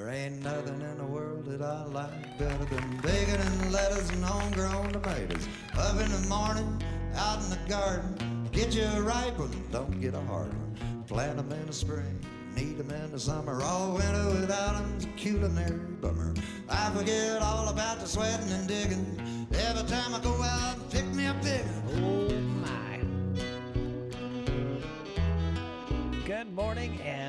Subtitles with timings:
[0.00, 4.24] There ain't nothing in the world that I like better than bacon and lettuce and
[4.24, 5.46] homegrown tomatoes.
[5.76, 6.82] Up in the morning,
[7.14, 11.04] out in the garden, get you a ripe one, don't get a hard one.
[11.06, 12.18] Plant 'em in the spring,
[12.56, 13.60] need 'em in the summer.
[13.62, 16.32] All winter without 'em's a culinary bummer.
[16.70, 19.06] I forget all about the sweating and digging.
[19.52, 21.66] Every time I go out and pick me a pig.
[21.96, 22.30] Oh
[22.64, 23.00] my.
[26.24, 27.19] Good morning and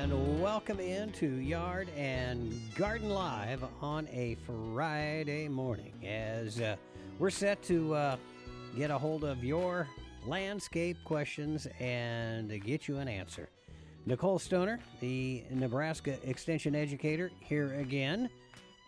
[0.52, 6.76] welcome into Yard and Garden Live on a Friday morning as uh,
[7.18, 8.16] we're set to uh,
[8.76, 9.88] get a hold of your
[10.26, 13.48] landscape questions and get you an answer.
[14.04, 18.28] Nicole Stoner, the Nebraska Extension Educator, here again.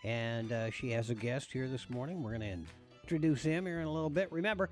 [0.03, 2.21] And uh, she has a guest here this morning.
[2.21, 4.31] We're going to introduce him here in a little bit.
[4.31, 4.69] Remember,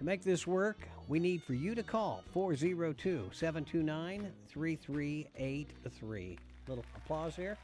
[0.00, 6.38] to make this work, we need for you to call 402 729 3383.
[6.66, 7.58] Little applause here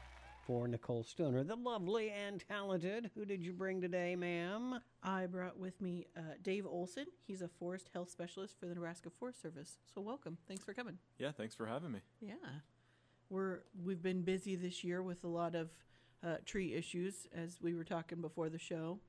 [0.45, 3.09] for Nicole Stoner, the lovely and talented.
[3.15, 4.79] Who did you bring today, ma'am?
[5.01, 7.07] I brought with me uh, Dave Olson.
[7.25, 9.77] He's a forest health specialist for the Nebraska Forest Service.
[9.93, 10.37] So welcome.
[10.47, 10.99] Thanks for coming.
[11.17, 11.99] Yeah, thanks for having me.
[12.21, 12.33] Yeah,
[13.31, 15.71] we're we've been busy this year with a lot of
[16.23, 18.99] uh, tree issues, as we were talking before the show.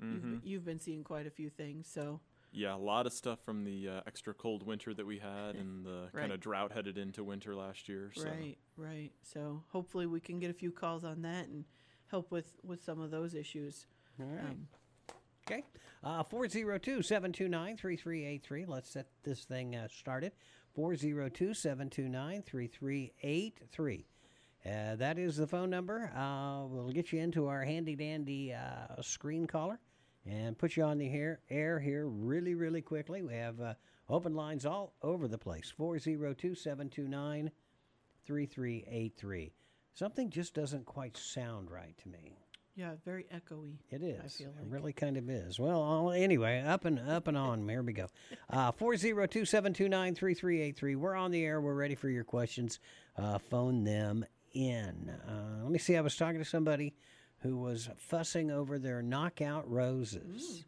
[0.00, 1.88] You've, been- you've been seeing quite a few things.
[1.92, 2.20] So
[2.50, 5.84] Yeah, a lot of stuff from the uh, extra cold winter that we had and
[5.84, 8.10] the kind of drought headed into winter last year.
[8.14, 8.24] So.
[8.24, 9.12] right, right.
[9.22, 11.64] So hopefully we can get a few calls on that and
[12.06, 13.86] help with with some of those issues.
[14.20, 14.44] All right.
[14.44, 14.68] Um,
[15.50, 15.64] Okay.
[16.04, 18.66] Uh, 402 729 3383.
[18.66, 20.32] Let's set this thing uh, started.
[20.74, 24.06] 402 729 3383.
[24.66, 26.12] Uh, That is the phone number.
[26.14, 29.80] Uh, we'll get you into our handy dandy uh, screen caller
[30.28, 33.22] and put you on the air, air here really, really quickly.
[33.22, 33.74] We have uh,
[34.08, 37.50] open lines all over the place 402 729
[38.26, 39.52] 3383.
[39.94, 42.36] Something just doesn't quite sound right to me.
[42.76, 43.78] yeah, very echoey.
[43.90, 44.20] It is.
[44.24, 44.64] I feel like.
[44.66, 45.58] It really kind of is.
[45.58, 47.68] Well, I'll- anyway, up and up and on.
[47.68, 48.06] Here we go.
[48.50, 50.96] Uh, 402-729-3383.
[50.96, 51.60] We're on the air.
[51.60, 52.78] We're ready for your questions.
[53.16, 55.10] Uh, phone them in.
[55.26, 55.96] Uh, let me see.
[55.96, 56.94] I was talking to somebody
[57.40, 60.64] who was fussing over their knockout roses.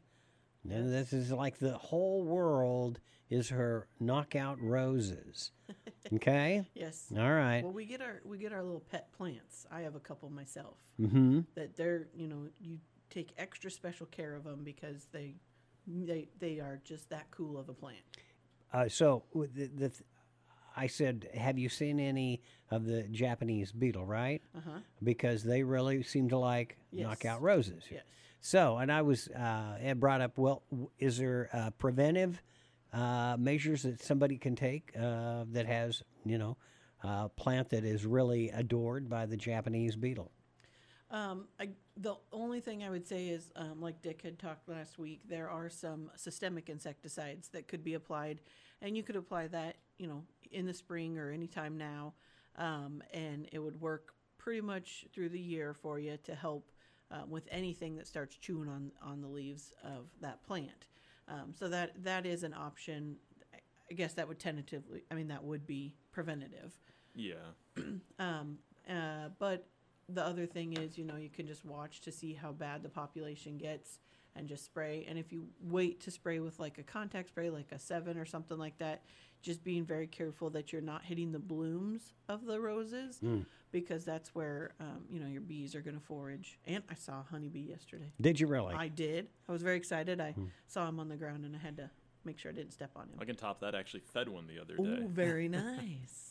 [0.68, 5.52] And this is like the whole world is her knockout roses.
[6.12, 6.64] Okay?
[6.74, 7.12] Yes.
[7.16, 7.62] All right.
[7.62, 9.66] Well, we get our we get our little pet plants.
[9.70, 10.74] I have a couple myself.
[11.00, 11.40] Mm-hmm.
[11.54, 12.78] That they're you know you
[13.10, 15.36] take extra special care of them because they
[15.86, 18.00] they they are just that cool of a plant.
[18.72, 20.02] Uh, so with the, the th-
[20.76, 24.04] I said, have you seen any of the Japanese beetle?
[24.04, 24.78] Right, Uh huh.
[25.02, 27.06] because they really seem to like Yes.
[27.06, 27.84] knockout roses.
[27.90, 28.02] Yes.
[28.40, 30.38] So, and I was uh, brought up.
[30.38, 30.62] Well,
[30.98, 32.40] is there uh, preventive
[32.92, 36.56] uh, measures that somebody can take uh, that has you know
[37.02, 40.30] a plant that is really adored by the Japanese beetle?
[41.10, 44.96] Um, I, the only thing I would say is, um, like Dick had talked last
[44.98, 48.40] week, there are some systemic insecticides that could be applied,
[48.82, 52.14] and you could apply that, you know, in the spring or anytime now,
[52.56, 56.70] um, and it would work pretty much through the year for you to help
[57.10, 60.86] uh, with anything that starts chewing on on the leaves of that plant.
[61.28, 63.16] Um, so that that is an option.
[63.52, 63.58] I-
[63.90, 66.72] I guess that would tentatively, I mean, that would be preventative.
[67.14, 67.34] Yeah.
[68.20, 68.58] Um,
[68.88, 69.66] uh, but
[70.08, 72.88] the other thing is, you know, you can just watch to see how bad the
[72.88, 73.98] population gets
[74.36, 75.04] and just spray.
[75.08, 78.24] And if you wait to spray with like a contact spray, like a Sevin or
[78.24, 79.02] something like that,
[79.42, 83.20] just being very careful that you're not hitting the blooms of the roses
[83.72, 86.58] because that's where, um, you know, your bees are going to forage.
[86.66, 88.12] And I saw a honeybee yesterday.
[88.20, 88.74] Did you really?
[88.74, 89.28] I did.
[89.48, 90.20] I was very excited.
[90.20, 90.34] I
[90.66, 91.90] saw him on the ground and I had to
[92.24, 93.18] make sure I didn't step on him.
[93.18, 93.74] I can top that.
[93.74, 95.02] I actually fed one the other day.
[95.04, 96.29] Ooh, very nice.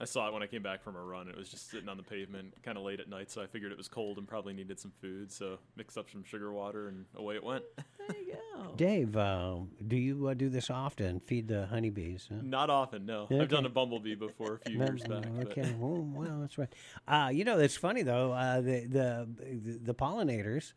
[0.00, 1.28] I saw it when I came back from a run.
[1.28, 3.72] It was just sitting on the pavement, kind of late at night, so I figured
[3.72, 5.32] it was cold and probably needed some food.
[5.32, 7.64] So mixed up some sugar water and away it went.
[8.08, 8.72] There you go.
[8.74, 11.20] Dave, uh, do you uh, do this often?
[11.20, 12.26] Feed the honeybees?
[12.30, 12.36] Huh?
[12.42, 13.26] Not often, no.
[13.30, 15.24] I've done a bumblebee before a few years back.
[15.36, 16.72] but- Okay, well, well, that's right.
[17.06, 18.32] Uh, you know, it's funny though.
[18.32, 20.72] Uh, the, the the pollinators,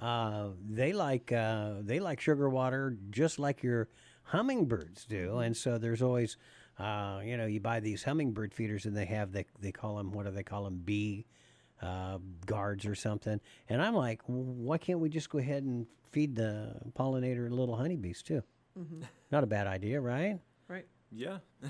[0.00, 3.88] uh, they like uh, they like sugar water just like your
[4.22, 6.36] hummingbirds do, and so there's always,
[6.78, 10.12] uh, you know, you buy these hummingbird feeders and they have they they call them
[10.12, 11.26] what do they call them bee
[11.82, 16.34] uh, guards or something, and I'm like, why can't we just go ahead and feed
[16.36, 18.42] the pollinator little honeybees too?
[19.30, 20.38] Not a bad idea, right?
[20.68, 20.86] Right.
[21.10, 21.38] Yeah.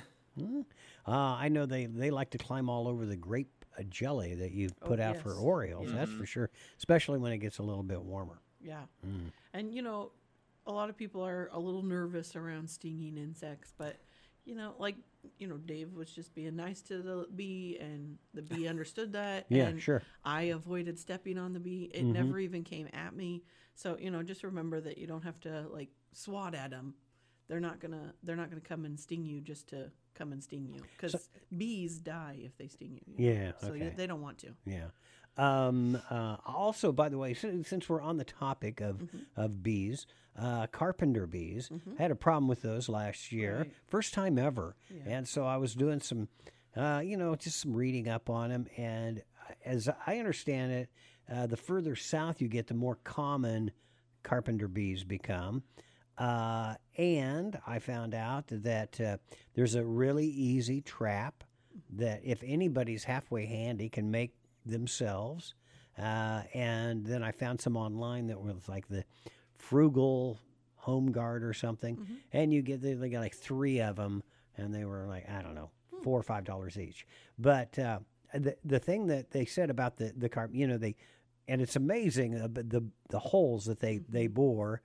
[1.08, 4.52] Uh, I know they, they like to climb all over the grape uh, jelly that
[4.52, 5.38] you put out for yes.
[5.38, 5.90] Orioles.
[5.90, 8.40] That's for sure, especially when it gets a little bit warmer.
[8.60, 8.82] Yeah.
[9.54, 10.10] And you know,
[10.66, 13.96] a lot of people are a little nervous around stinging insects, but
[14.46, 14.96] you know, like
[15.38, 19.46] you know, Dave was just being nice to the bee, and the bee understood that.
[19.50, 20.02] Yeah, and sure.
[20.24, 21.90] I avoided stepping on the bee.
[21.92, 22.12] It Mhm.
[22.12, 23.42] never even came at me.
[23.74, 26.94] So you know, just remember that you don't have to like swat at them.
[27.48, 28.14] They're not gonna.
[28.22, 31.98] They're not gonna come and sting you just to come and sting you because bees
[31.98, 33.00] die if they sting you.
[33.18, 33.32] you know?
[33.34, 33.92] Yeah, So okay.
[33.96, 34.54] they don't want to.
[34.64, 34.86] Yeah.
[35.36, 39.18] Um, uh, also, by the way, since, since we're on the topic of, Mm-hmm.
[39.40, 40.06] of bees,
[40.38, 43.72] uh, carpenter bees, I had a problem with those last year, Right.
[43.86, 44.76] first time ever.
[44.90, 45.16] Yeah.
[45.16, 46.28] And so I was doing some,
[46.76, 48.66] uh, you know, just some reading up on them.
[48.76, 49.22] And
[49.64, 50.88] as I understand it,
[51.30, 53.70] uh, the further south you get, the more common
[54.22, 55.62] carpenter bees become.
[56.18, 59.16] Uh, and I found out that uh,
[59.54, 61.44] there's a really easy trap
[61.90, 64.34] that if anybody's halfway handy can make
[64.66, 65.54] themselves.
[65.98, 69.04] Uh, and then I found some online that was like the
[69.54, 70.40] frugal
[70.76, 71.98] home guard or something.
[72.32, 74.22] And you get, they, they got like three of them
[74.56, 75.70] and they were like, I don't know,
[76.02, 77.06] four or five dollars each.
[77.38, 78.00] But uh,
[78.34, 80.96] the, the thing that they said about the, the carp, you know, they,
[81.48, 84.82] and it's amazing uh, the the holes that they they bore,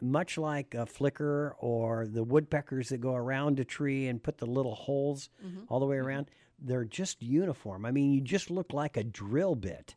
[0.00, 4.46] much like a flicker or the woodpeckers that go around a tree and put the
[4.46, 5.28] little holes
[5.68, 6.30] all the way around.
[6.66, 7.84] They're just uniform.
[7.84, 9.94] I mean, you just look like a drill bit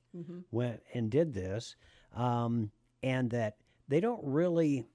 [0.52, 1.76] went and did this,
[2.16, 2.72] um,
[3.02, 4.86] and that they don't really,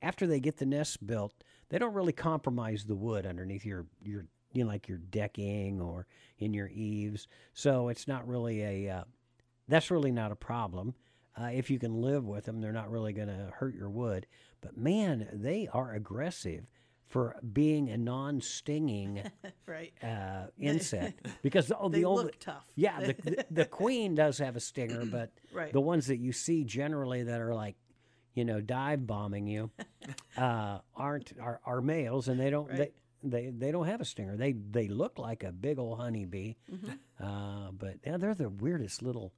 [0.00, 1.34] after they get the nest built,
[1.68, 6.06] they don't really compromise the wood underneath your your you know like your decking or
[6.38, 7.28] in your eaves.
[7.52, 9.04] So it's not really a uh,
[9.68, 10.94] that's really not a problem.
[11.40, 14.26] Uh, if you can live with them, they're not really going to hurt your wood.
[14.60, 16.66] But man, they are aggressive
[17.08, 19.22] for being a non-stinging
[19.66, 19.92] Right.
[20.02, 22.66] uh, insect because the, oh, They the only look tough.
[22.76, 25.72] yeah the, the, the queen does have a stinger, but Right.
[25.72, 27.76] the ones that you see generally that are like
[28.34, 29.70] you know dive bombing you
[30.36, 32.92] uh, aren't are, are males and they don't Right.
[33.22, 34.36] they, they they don't have a stinger.
[34.36, 37.24] They they look like a big old honeybee, Mm-hmm.
[37.24, 39.32] uh, but yeah, they're the weirdest little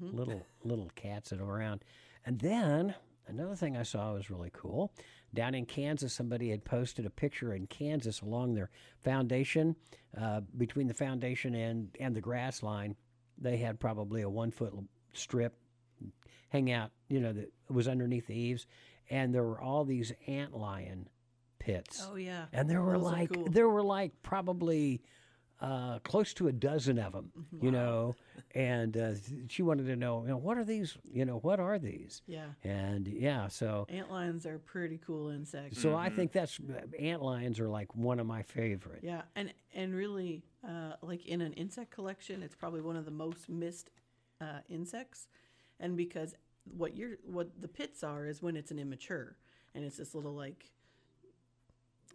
[0.00, 1.84] little little cats that are around.
[2.26, 2.94] And then
[3.28, 4.92] another thing I saw was really cool.
[5.32, 8.70] Down in Kansas, somebody had posted a picture in Kansas along their
[9.02, 9.76] foundation,
[10.20, 12.96] uh, between the foundation and and the grass line.
[13.38, 14.74] They had probably a one foot
[15.12, 15.56] strip
[16.50, 18.66] hang out, you know, that was underneath the eaves,
[19.08, 21.08] and there were all these ant lion
[21.58, 22.04] pits.
[22.10, 22.46] Oh yeah.
[22.52, 23.48] And there were Those like cool.
[23.48, 25.02] there were like probably
[25.60, 27.64] uh, close to a dozen of them, Mm-hmm.
[27.64, 28.14] you know.
[28.54, 29.12] And uh,
[29.48, 30.96] she wanted to know, you know, what are these?
[31.04, 32.22] You know, what are these?
[32.26, 32.46] Yeah.
[32.64, 35.80] And yeah, so Ant lions are pretty cool insects.
[35.80, 36.58] so I think that's
[36.98, 39.00] ant lions are like one of my favorite.
[39.02, 43.10] Yeah, and and really, uh, like in an insect collection, it's probably one of the
[43.12, 43.90] most missed
[44.40, 45.28] uh, insects,
[45.78, 46.34] and because
[46.76, 49.36] what you're what the pits are is when it's an immature,
[49.74, 50.64] and it's this little like,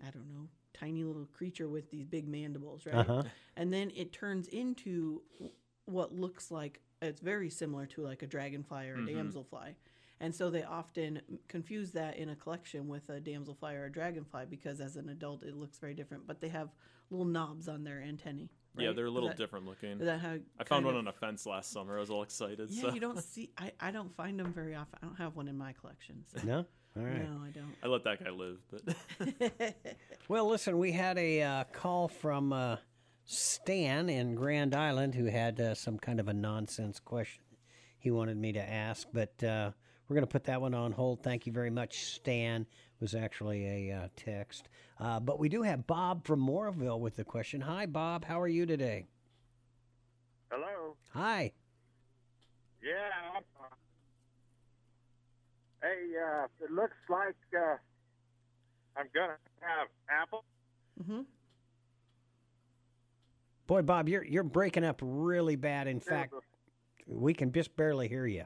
[0.06, 2.96] I don't know, tiny little creature with these big mandibles, right?
[2.96, 3.24] Uh-huh.
[3.56, 5.22] And then it turns into
[5.86, 9.76] what looks like it's very similar to like a dragonfly or a damselfly.
[10.22, 14.46] And so they often confuse that in a collection with a damselfly or a dragonfly
[14.50, 16.70] because as an adult it looks very different, but they have
[17.10, 18.50] little knobs on their antennae.
[18.78, 19.92] Yeah, they're a little that- different looking.
[19.92, 21.98] Is that how I found kind one of- on a fence last summer.
[21.98, 22.70] I was all excited.
[22.70, 23.52] Yeah, so you don't see.
[23.58, 25.00] I, I don't find them very often.
[25.02, 26.24] I don't have one in my collection.
[26.34, 26.46] So.
[26.46, 26.66] No,
[26.98, 27.30] all right.
[27.30, 27.76] No, I don't.
[27.84, 28.58] I let that guy live.
[28.72, 29.76] But
[30.28, 32.78] Well, listen, we had a uh, call from uh,
[33.26, 37.46] Stan in Grand Island who had uh, some kind of a nonsense question
[38.06, 39.72] he wanted me to ask, but uh,
[40.08, 41.24] we're going to put that one on hold.
[41.24, 42.62] Thank you very much, Stan.
[42.62, 44.70] It was actually a uh, text.
[45.00, 47.62] Uh, but we do have Bob from Moorville with the question.
[47.62, 48.24] Hi, Bob.
[48.24, 49.08] How are you today?
[50.52, 50.96] Hello.
[51.14, 51.52] Hi.
[52.84, 53.10] Yeah.
[53.36, 53.44] I'm,
[55.86, 57.76] hey, uh, it looks like uh,
[58.98, 60.44] I'm gonna have apple.
[61.06, 61.22] hmm
[63.68, 65.88] Boy, Bob, you're you're breaking up really bad.
[65.88, 66.34] In fact,
[67.08, 68.46] we can just barely hear you.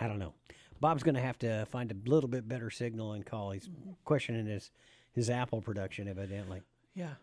[0.00, 0.34] I don't know.
[0.80, 3.52] Bob's going to have to find a little bit better signal and call.
[3.52, 3.68] He's
[4.04, 4.70] questioning his
[5.12, 6.62] his Apple production, evidently.
[6.94, 7.14] Yeah.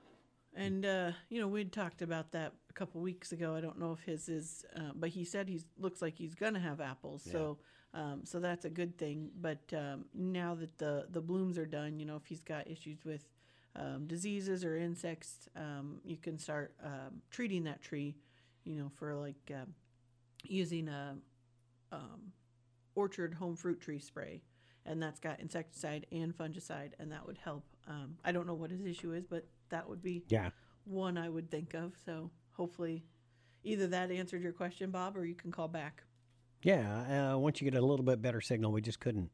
[0.60, 3.56] And uh, you know, we'd talked about that a couple weeks ago.
[3.56, 6.60] I don't know if his is, uh, but he said he looks like he's gonna
[6.60, 7.24] have apples.
[7.32, 7.58] So,
[7.94, 9.30] um, so that's a good thing.
[9.40, 13.06] But um, now that the the blooms are done, you know, if he's got issues
[13.06, 13.30] with
[13.76, 18.16] um, diseases or insects, um, you can start um, treating that tree.
[18.66, 19.74] You know, for like um
[20.44, 21.16] using a
[21.92, 22.34] um,
[22.96, 24.42] orchard home fruit tree spray,
[24.86, 27.64] and that's got insecticide and fungicide, and that would help.
[27.88, 30.52] Um, I don't know what his issue is, but that would be Yeah.
[30.86, 31.94] one I would think of.
[32.06, 33.04] So hopefully,
[33.64, 36.04] either that answered your question, Bob, or you can call back.
[36.64, 37.34] Yeah.
[37.34, 39.32] Uh, once you get a little bit better signal, we just couldn't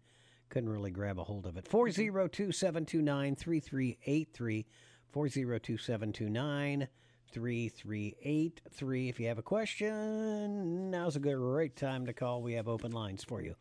[0.50, 1.68] couldn't really grab a hold of it.
[1.68, 4.66] 402 729 3383.
[5.12, 6.88] 402 729
[7.32, 9.10] 3383.
[9.10, 12.44] If you have a question, now's a good great time to call.
[12.44, 13.56] We have open lines for you.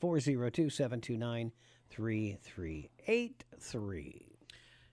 [0.00, 1.50] 402 729
[1.90, 4.37] 3383.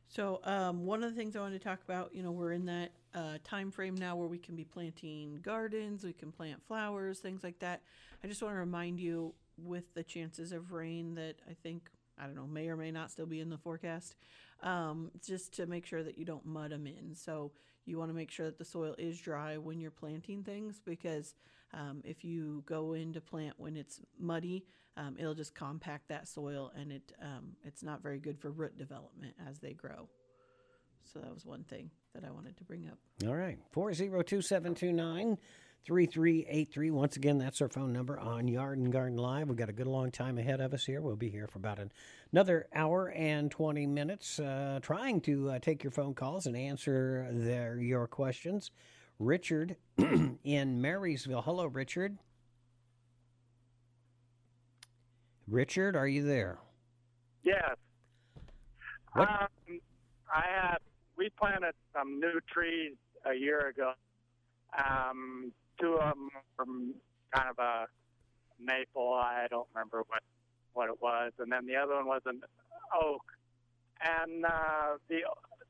[0.07, 2.65] So um, one of the things I want to talk about, you know, we're in
[2.65, 7.19] that uh, time frame now where we can be planting gardens, we can plant flowers,
[7.19, 7.81] things like that.
[8.24, 12.25] I just want to remind you, with the chances of rain that I think I
[12.25, 14.15] don't know may or may not still be in the forecast,
[14.63, 17.15] um, just to make sure that you don't mud them in.
[17.15, 17.51] So
[17.85, 21.35] you want to make sure that the soil is dry when you're planting things because
[21.74, 24.65] um, if you go in to plant when it's muddy,
[24.98, 28.78] um, it'll just compact that soil and it um, it's not very good for root
[28.78, 30.08] development as they grow.
[31.04, 32.98] So that was one thing that I wanted to bring up.
[33.28, 33.58] All right.
[33.72, 35.38] 402 729
[35.86, 36.92] 3383.
[36.92, 39.48] Once again, that's our phone number on Yard and Garden Live.
[39.48, 41.00] We've got a good long time ahead of us here.
[41.00, 41.92] We'll be here for about an,
[42.32, 47.28] another hour and 20 minutes uh, trying to uh, take your phone calls and answer
[47.32, 48.72] their, your questions.
[49.20, 49.75] Richard
[50.44, 51.44] in Marysville.
[51.44, 52.18] Hello, Richard.
[55.48, 56.58] Richard, are you there?
[57.44, 57.75] Yes.
[59.14, 59.80] What- Um,
[60.34, 60.78] I had
[61.16, 63.94] we planted some new trees a year ago.
[64.78, 66.94] Um, two of them from
[67.32, 67.88] kind of a
[68.60, 69.14] maple.
[69.14, 70.24] I don't remember what
[70.74, 72.42] what it was, and then the other one was an
[72.94, 73.32] oak.
[74.02, 75.22] And uh, the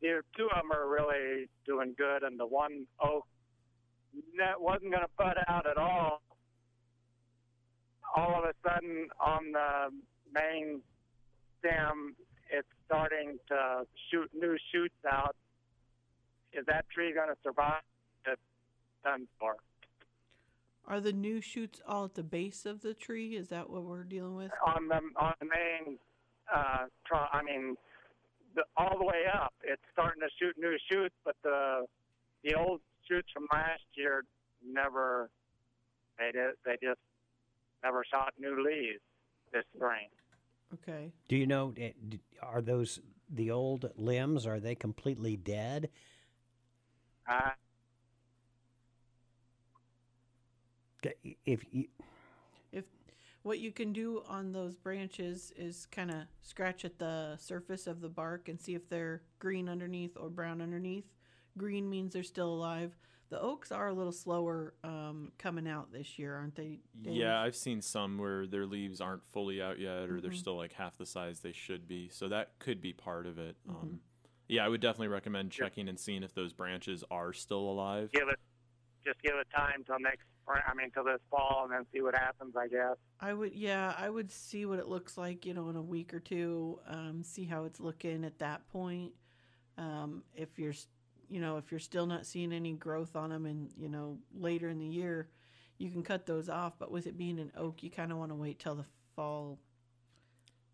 [0.02, 3.28] the two of them are really doing good, and the one oak
[4.38, 6.22] that wasn't going to bud out at all.
[8.16, 9.90] All of a sudden, on the
[10.34, 10.82] main
[11.60, 12.16] stem,
[12.50, 15.36] it's starting to shoot new shoots out.
[16.54, 17.82] Is that tree going to survive?
[18.26, 18.42] It's
[19.04, 19.56] done for.
[20.88, 23.36] Are the new shoots all at the base of the tree?
[23.36, 24.52] Is that what we're dealing with?
[24.66, 25.98] on the on the main
[26.54, 27.76] uh tr- I mean
[28.56, 31.86] the, all the way up it's starting to shoot new shoots but the
[32.44, 34.24] the old shoots from last year
[34.64, 35.32] never
[36.20, 37.00] they did they just
[37.84, 39.02] never shot new leaves
[39.52, 40.08] this spring
[40.74, 41.12] Okay.
[41.30, 41.92] Do you know, eh,
[42.42, 44.46] are those the old limbs?
[44.46, 45.90] Are they completely dead?
[47.30, 47.52] uh
[51.46, 51.86] If you,
[52.72, 52.86] If
[53.44, 58.02] what you can do on those branches is kind of scratch at the surface of
[58.02, 61.06] the bark and see if they're green underneath or brown underneath.
[61.58, 62.98] Green means they're still alive.
[63.30, 66.80] The oaks are a little slower um, coming out this year, aren't they?
[67.02, 67.16] Dave?
[67.16, 70.36] Yeah, I've seen some where their leaves aren't fully out yet, or they're Mhm.
[70.38, 72.08] still like half the size they should be.
[72.10, 73.58] So that could be part of it.
[73.68, 73.76] Mm-hmm.
[73.82, 74.00] Um,
[74.48, 78.12] yeah, I would definitely recommend checking and seeing if those branches are still alive.
[78.12, 78.40] give it
[79.04, 82.02] just give it time till next spring I mean till this fall and then see
[82.02, 85.54] what happens I guess I would, yeah, I would see what it looks like, you
[85.54, 86.80] know, in a week or two.
[86.88, 89.14] Um, see how it's looking at that point.
[89.78, 90.88] Um, if you're, s-
[91.30, 94.70] you know, if you're still not seeing any growth on them, and you know, later
[94.70, 95.30] in the year,
[95.78, 96.74] you can cut those off.
[96.80, 99.60] But with it being an oak, you kind of want to wait till the fall.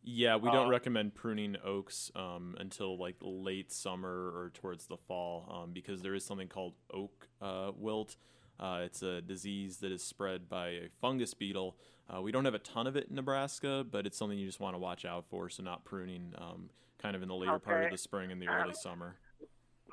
[0.04, 4.98] Yeah, we don't Uh, recommend pruning oaks um, until like late summer or towards the
[4.98, 8.16] fall um, because there is something called oak uh, wilt.
[8.60, 11.78] Uh, it's a disease that is spread by a fungus beetle.
[12.12, 14.60] Uh, we don't have a ton of it in Nebraska, but it's something you just
[14.60, 15.50] want to watch out for.
[15.50, 18.48] So not pruning um, kind of in the later part of the spring and the
[18.48, 19.16] Um, early summer.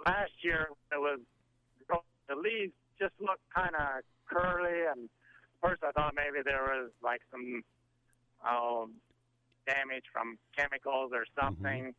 [0.07, 1.21] Last year it was
[2.29, 5.09] the leaves just looked kind of curly and
[5.63, 7.65] first I thought maybe there was like some
[8.45, 8.91] oh
[9.67, 11.95] damage from chemicals or something.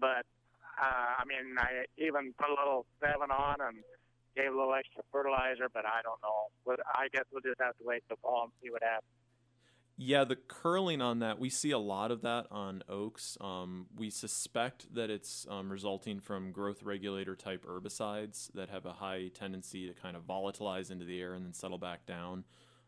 [0.00, 0.24] But
[0.80, 3.78] uh, I mean I even put a little Sevin on and
[4.34, 6.48] gave a little extra fertilizer but I don't know.
[6.94, 9.21] I guess we'll just have to wait till fall and see what happens
[9.98, 13.36] Yeah, the curling on that, we see a lot of that on oaks.
[13.40, 18.92] Um, we suspect that it's um, resulting from growth regulator type herbicides that have a
[18.92, 22.44] high tendency to kind of volatilize into the air and then settle back down.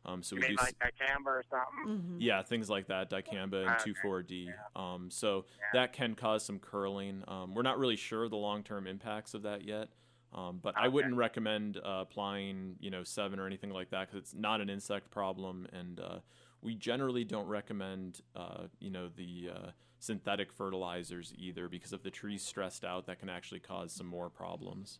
[0.07, 2.21] Um, so you we mean do, s- like dicamba or something Mm-hmm.
[2.21, 4.51] yeah, things like that, dicamba and Okay, 2,4-D.
[4.77, 7.23] Um, so that can cause some curling.
[7.29, 9.89] Um, we're not really sure of the long-term impacts of that yet.
[10.33, 14.19] Um, but I wouldn't recommend uh, applying, you know, Sevin or anything like that because
[14.19, 16.19] it's not an insect problem, and uh,
[16.65, 22.11] we generally don't recommend, uh, you know, the uh, synthetic fertilizers either because if the
[22.11, 24.99] tree's stressed out, that can actually cause some more problems.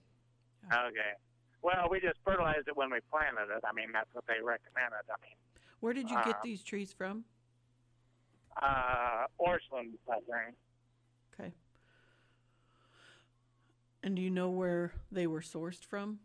[0.73, 1.13] okay
[1.63, 5.05] well we just fertilized it when we planted it I mean that's what they recommended
[5.11, 5.37] I mean
[5.81, 7.25] Where did you Uh, get these trees from?
[8.63, 10.57] uh, Orchland, I think.
[11.33, 11.53] Okay.
[14.03, 16.21] And do you know where they were sourced from?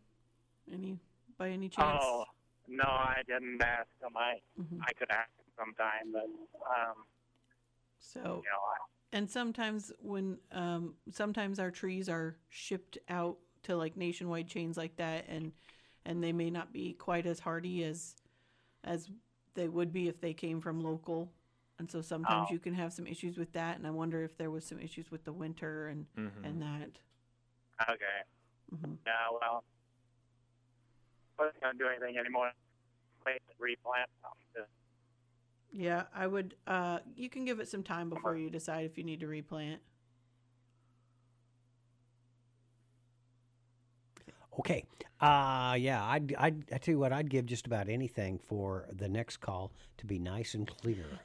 [0.72, 0.98] Any
[1.38, 2.02] by any chance?
[2.04, 2.24] Oh,
[2.70, 4.16] no, I didn't ask them.
[4.16, 4.80] I Mhm.
[4.86, 6.24] I could ask them sometime, but
[6.70, 7.04] um,
[7.98, 8.76] So You know, I,
[9.18, 14.96] and sometimes when um, sometimes our trees are shipped out to like nationwide chains like
[14.96, 15.52] that, and
[16.06, 18.14] and they may not be quite as hardy as
[18.84, 19.10] as
[19.54, 21.32] they would be if they came from local.
[21.78, 22.52] And so sometimes Oh.
[22.52, 25.10] you can have some issues with that, and I wonder if there was some issues
[25.10, 26.44] with the winter and Mhm.
[26.44, 26.98] and that.
[27.88, 28.22] okay.
[28.70, 29.64] hmm Yeah, well,
[31.40, 32.50] wasn't gonna do anything anymore.
[33.26, 34.08] Wait replant
[34.54, 34.64] them.
[35.72, 36.56] Yeah, I would.
[36.66, 39.80] Uh, you can give it some time before you decide if you need to replant.
[44.58, 44.84] Okay.
[45.20, 49.08] Uh yeah, I'd, I'd I tell you what, I'd give just about anything for the
[49.08, 51.04] next call to be nice and clear.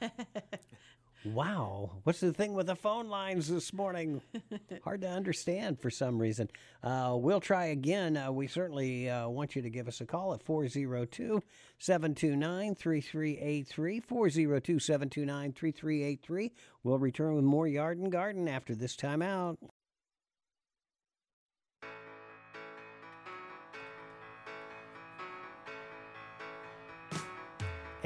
[1.34, 4.20] wow, what's the thing with the phone lines this morning?
[4.84, 6.48] Hard to understand for some reason.
[6.82, 8.16] Uh, we'll try again.
[8.16, 11.42] Uh, we certainly uh, want you to give us a call at 402
[11.78, 14.00] 729 3383.
[14.00, 16.52] 402 729 3383.
[16.82, 19.58] We'll return with more Yard and Garden after this time out.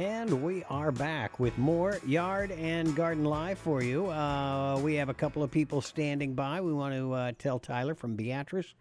[0.00, 4.07] And we are back with more Yard and Garden Live for you.
[4.07, 6.62] Uh, we have a couple of people standing by.
[6.62, 8.73] We want to uh, tell Tyler from Beatrice.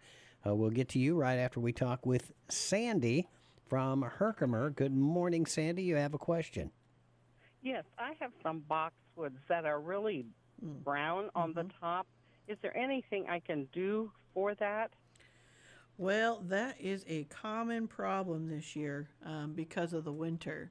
[0.46, 3.28] Uh, we'll get to you right after we talk with Sandy
[3.68, 4.70] from Herkimer.
[4.70, 5.82] Good morning, Sandy.
[5.82, 6.70] You have a question.
[7.60, 10.24] Yes, I have some boxwoods that are really
[10.64, 10.82] Mm.
[10.82, 12.06] brown on the top.
[12.48, 14.90] Is there anything I can do for that?
[15.98, 20.70] Well, that is a common problem this year um, because of the winter.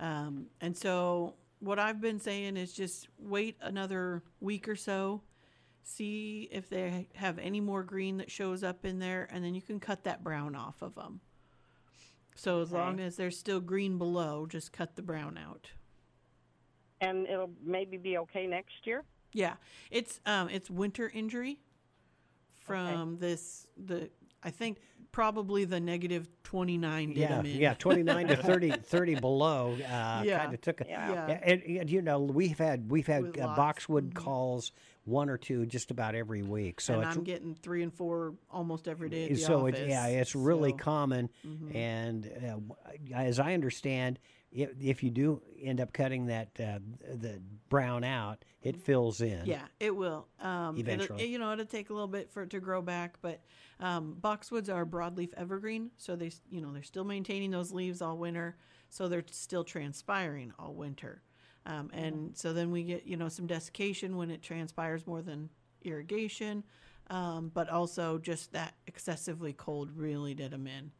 [0.00, 5.22] Um, and so, what I've been saying is just wait another week or so,
[5.82, 9.62] see if they have any more green that shows up in there, and then you
[9.62, 11.20] can cut that brown off of them.
[12.34, 12.78] So, as Okay.
[12.78, 15.70] long as there's still green below, just cut the brown out.
[17.00, 19.04] And it'll maybe be okay next year?
[19.32, 19.54] Yeah,
[19.90, 21.58] it's um it's winter injury
[22.54, 24.10] from this the
[24.42, 24.78] I think
[25.12, 29.72] probably the negative 29 did yeah, them yeah, 29 to 30, 30 below.
[29.74, 30.38] Uh, Yeah.
[30.42, 30.86] kind of took a.
[30.88, 31.12] Yeah.
[31.28, 31.40] Yeah.
[31.42, 33.56] And, and, you know, we've had we've had With uh, lots.
[33.56, 34.72] boxwood calls
[35.04, 36.80] one or two just about every week.
[36.80, 39.78] So and it's I'm getting three and four almost every day at the so office.
[39.80, 41.30] it's yeah, it's really so- common.
[41.46, 41.74] Mhm.
[41.74, 44.18] And uh, as I understand,
[44.52, 46.78] if, if you do end up cutting that uh,
[47.14, 49.42] the brown out, it fills in.
[49.44, 50.28] Yeah, it will.
[50.40, 51.26] Um, Eventually.
[51.26, 53.40] you know, it'll take a little bit for it to grow back, but
[53.80, 58.16] um, boxwoods are broadleaf evergreen, so they you know they're still maintaining those leaves all
[58.16, 58.56] winter,
[58.88, 61.22] so they're still transpiring all winter.
[61.66, 65.50] Um, and so then we get, you know, some desiccation when it transpires more than
[65.82, 66.62] irrigation,
[67.10, 70.92] um, but also just that excessively cold really did them in.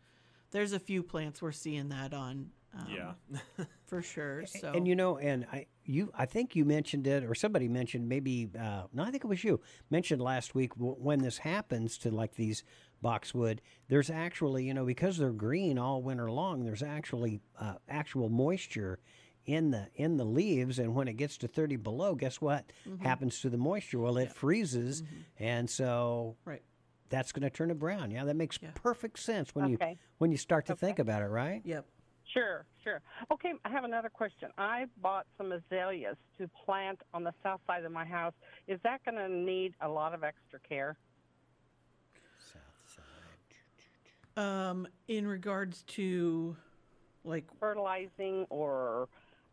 [0.51, 3.65] There's a few plants we're seeing that on, um, yeah.
[3.87, 4.45] for sure.
[4.47, 8.09] So And you know, and I you I think you mentioned it, or somebody mentioned
[8.09, 9.61] maybe uh, no, I think it was you
[9.91, 12.65] mentioned last week w- when this happens to like these
[13.03, 13.61] boxwood.
[13.89, 16.65] There's actually you know because they're green all winter long.
[16.65, 18.99] There's actually uh, actual moisture
[19.47, 23.41] in the in the leaves, and when it gets to 30 below, guess what happens
[23.41, 24.01] to the moisture?
[24.01, 25.05] Well, it freezes,
[25.39, 26.63] and so right.
[27.11, 28.11] that's going to turn it brown.
[28.11, 28.71] Yeah, that makes Yeah.
[28.75, 29.79] perfect sense when you
[30.19, 30.87] when you start to Okay.
[30.87, 31.63] think about it, right?
[31.65, 31.87] Yep.
[32.37, 33.01] Sure, sure.
[33.33, 34.51] Okay, I have another question.
[34.59, 38.35] I bought some azaleas to plant on the south side of my house.
[38.69, 40.99] Is that going to need a lot of extra care?
[42.39, 42.61] South
[44.37, 44.43] side.
[44.43, 46.57] Um, in regards to
[47.25, 49.09] like Fertilizing or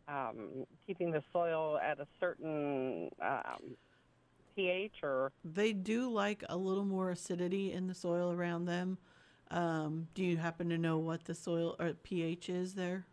[0.06, 3.76] um, keeping the soil at a certain um,
[4.54, 8.98] pH or they do like a little more acidity in the soil around them.
[9.50, 13.06] Um, do you happen to know what the soil or pH is there?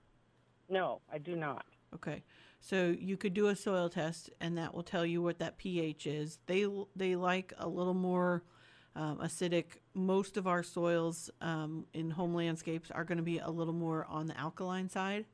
[0.69, 1.65] no, I do not.
[1.93, 2.23] Okay.
[2.61, 6.07] So you could do a soil test and that will tell you what that pH
[6.07, 6.39] is.
[6.45, 6.65] They
[6.95, 8.43] they like a little more
[8.95, 9.77] um, acidic.
[9.93, 14.05] Most of our soils um, in home landscapes are going to be a little more
[14.05, 15.25] on the alkaline side,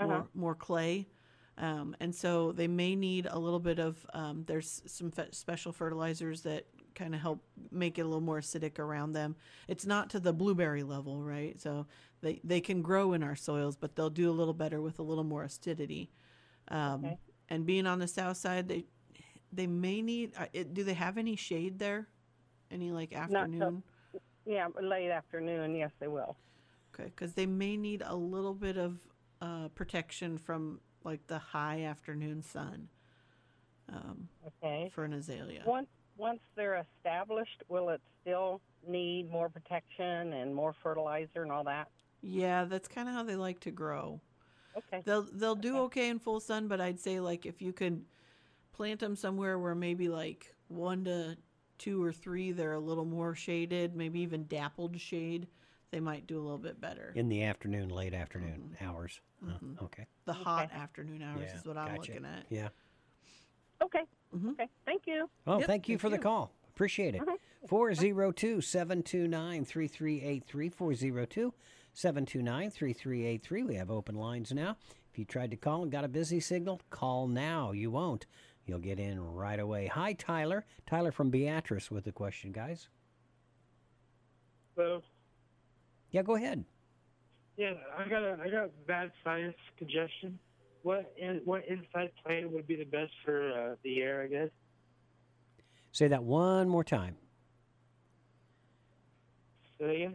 [0.00, 0.26] more Uh-huh.
[0.34, 1.08] more clay.
[1.56, 5.72] Um, and so they may need a little bit of um, there's some fe- special
[5.72, 6.66] fertilizers that
[6.98, 9.36] kind of help make it a little more acidic around them.
[9.68, 11.58] It's not to the blueberry level, right?
[11.60, 11.86] So
[12.20, 15.02] they they can grow in our soils, but they'll do a little better with a
[15.02, 16.10] little more acidity.
[16.68, 17.18] Um, Okay.
[17.50, 18.84] And being on the south side, they
[19.52, 20.32] they may need.
[20.36, 22.08] Uh, it, do they have any shade there?
[22.70, 23.82] Any like Not so- afternoon?
[24.44, 26.36] Yeah, late afternoon, yes, they will.
[26.94, 28.98] Okay, because they may need a little bit of
[29.40, 32.88] uh, protection from like the high afternoon sun
[33.90, 34.90] um, Okay.
[34.94, 35.62] for an azalea.
[35.66, 41.64] Once once they're established, will it still need more protection and more fertilizer and all
[41.64, 41.88] that?
[42.20, 44.20] Yeah, that's kind of how they like to grow.
[44.76, 45.02] Okay.
[45.04, 48.04] They'll they'll do okay in full sun, but I'd say like if you could
[48.72, 51.36] plant them somewhere where maybe like one to
[51.78, 55.46] two or three they're a little more shaded, maybe even dappled shade.
[55.90, 57.12] They might do a little bit better.
[57.14, 58.88] In the afternoon, late afternoon mm-hmm.
[58.88, 59.20] hours.
[59.46, 60.06] Oh, okay.
[60.26, 62.12] the hot afternoon hours Yeah, is what I'm gotcha.
[62.12, 62.44] looking at.
[62.50, 62.68] Yeah.
[63.82, 64.04] Okay.
[64.34, 64.50] Mm-hmm.
[64.50, 64.68] Okay.
[64.84, 65.28] Thank you.
[65.46, 66.50] Well, Yep, thank you thank for the call.
[66.74, 67.20] Appreciate it.
[67.22, 67.66] Mm-hmm.
[67.66, 70.68] 402 729 3383.
[70.68, 71.54] 402
[71.92, 73.62] 729 3383.
[73.62, 74.76] We have open lines now.
[75.12, 77.72] If you tried to call and got a busy signal, call now.
[77.72, 78.26] You won't.
[78.66, 79.86] You'll get in right away.
[79.86, 80.64] Hi, Tyler.
[80.86, 82.88] Tyler from Beatrice with the question, guys.
[84.76, 85.02] Well,
[86.10, 86.64] Yeah, go ahead.
[87.56, 90.38] yeah, I got a I got bad sinus congestion.
[90.82, 94.22] What in, what inside plant would be the best for uh, the air?
[94.22, 94.48] I guess.
[95.92, 97.16] Say that one more time.
[99.78, 100.08] So yeah,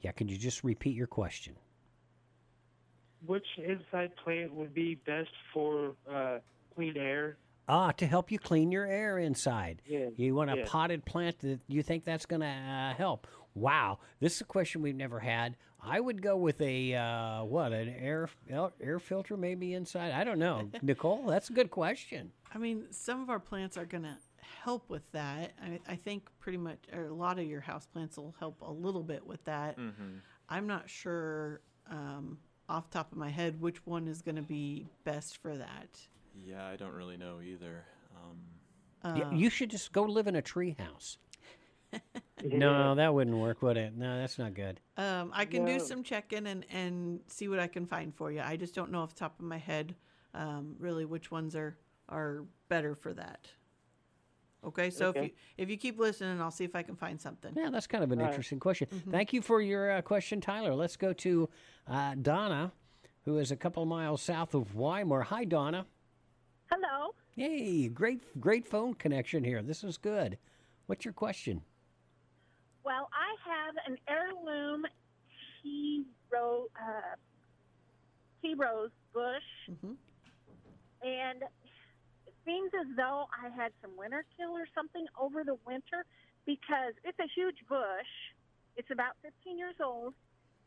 [0.00, 1.56] Yeah, could you just repeat your question?
[3.24, 6.38] which inside plant would be best for uh,
[6.74, 7.36] clean air?
[7.68, 9.80] Ah, to help you clean your air inside.
[9.86, 10.64] Yeah, You want a yeah.
[10.66, 13.28] potted plant that you think that's going to uh, help.
[13.54, 15.56] Wow, this is a question we've never had.
[15.84, 18.28] I would go with a uh, what an air
[18.80, 20.12] air filter maybe inside.
[20.12, 21.26] I don't know, Nicole.
[21.26, 22.30] That's a good question.
[22.54, 24.16] I mean, some of our plants are going to
[24.62, 25.52] help with that.
[25.62, 28.70] I, I think pretty much, or a lot of your house plants will help a
[28.70, 29.76] little bit with that.
[30.48, 34.42] I'm not sure um, off the top of my head which one is going to
[34.42, 35.98] be best for that.
[36.34, 37.84] Yeah, I don't really know either.
[39.04, 41.18] Um, Y- you should just go live in a tree house.
[42.44, 43.96] no, that wouldn't work, would it?
[43.96, 44.80] No, that's not good.
[44.96, 45.78] Um, I can do No.
[45.78, 48.40] some checking and, and see what I can find for you.
[48.40, 49.94] I just don't know off the top of my head
[50.34, 51.76] um, really which ones are,
[52.08, 53.48] are better for that.
[54.64, 57.52] Okay, so if you if you keep listening, I'll see if I can find something.
[57.56, 58.28] Yeah, that's kind of an Right.
[58.28, 58.86] interesting question.
[58.94, 59.10] Mm-hmm.
[59.10, 60.72] Thank you for your uh, question, Tyler.
[60.72, 61.48] Let's go to
[61.88, 62.70] uh, Donna,
[63.24, 65.24] who is a couple miles south of Wymore.
[65.24, 65.84] Hi, Donna.
[66.70, 67.14] Hello.
[67.34, 69.62] Hey, great, great phone connection here.
[69.62, 70.38] This is good.
[70.86, 71.62] What's your question?
[72.84, 74.86] Well, I have an heirloom
[75.62, 77.16] tea rose, uh,
[78.40, 79.96] tea rose bush, Mhm.
[81.02, 81.42] and
[82.26, 86.04] it seems as though I had some winter kill or something over the winter
[86.44, 88.32] because it's a huge bush.
[88.74, 90.14] It's about 15 years old,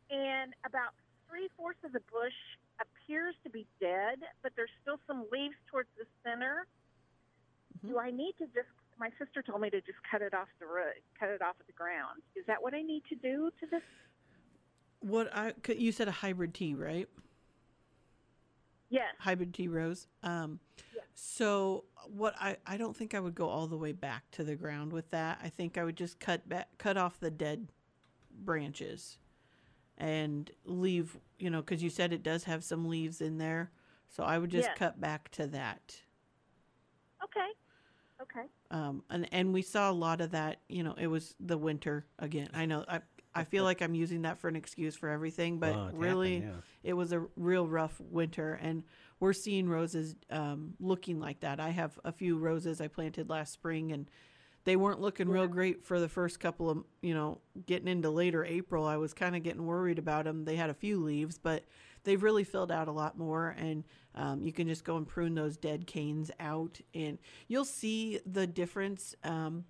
[0.10, 0.94] and about
[1.28, 2.36] three fourths of the bush
[2.80, 6.66] appears to be dead, but there's still some leaves towards the center.
[7.86, 8.70] Do I need to just?
[8.98, 11.68] My sister told me to just cut it off the root, cut it off at
[11.68, 12.22] the ground.
[12.36, 13.82] Is that what I need to do to this?
[15.02, 17.08] What I you said a hybrid tea, right?
[18.90, 19.14] Yes.
[19.20, 20.08] Hybrid tea rose.
[20.24, 20.60] Um,
[21.14, 24.56] So what I I don't think I would go all the way back to the
[24.56, 25.40] ground with that.
[25.44, 27.68] I think I would just cut back, cut off the dead
[28.32, 29.18] branches,
[29.98, 31.18] and leave.
[31.38, 33.72] You know, because you said it does have some leaves in there.
[34.08, 34.78] So I would just Yes.
[34.78, 36.02] cut back to that.
[37.24, 37.50] Okay.
[38.22, 38.46] Okay.
[38.72, 40.60] um, and and we saw a lot of that.
[40.70, 42.50] You know, it was the winter again.
[42.54, 43.02] I know I
[43.34, 46.36] I feel like I'm using that for an excuse for everything, but Oh, it's really,
[46.36, 48.84] happened, it was a real rough winter, and
[49.20, 51.60] we're seeing roses um, looking like that.
[51.60, 54.10] I have a few roses I planted last spring, and
[54.64, 58.44] they weren't looking real great for the first couple of you know getting into later
[58.46, 58.86] April.
[58.86, 60.46] I was kind of getting worried about them.
[60.46, 61.64] They had a few leaves, but
[62.06, 63.84] they've really filled out a lot more, and
[64.16, 68.48] um, you can just go and prune those dead canes out, and you'll see the
[68.48, 69.66] difference um,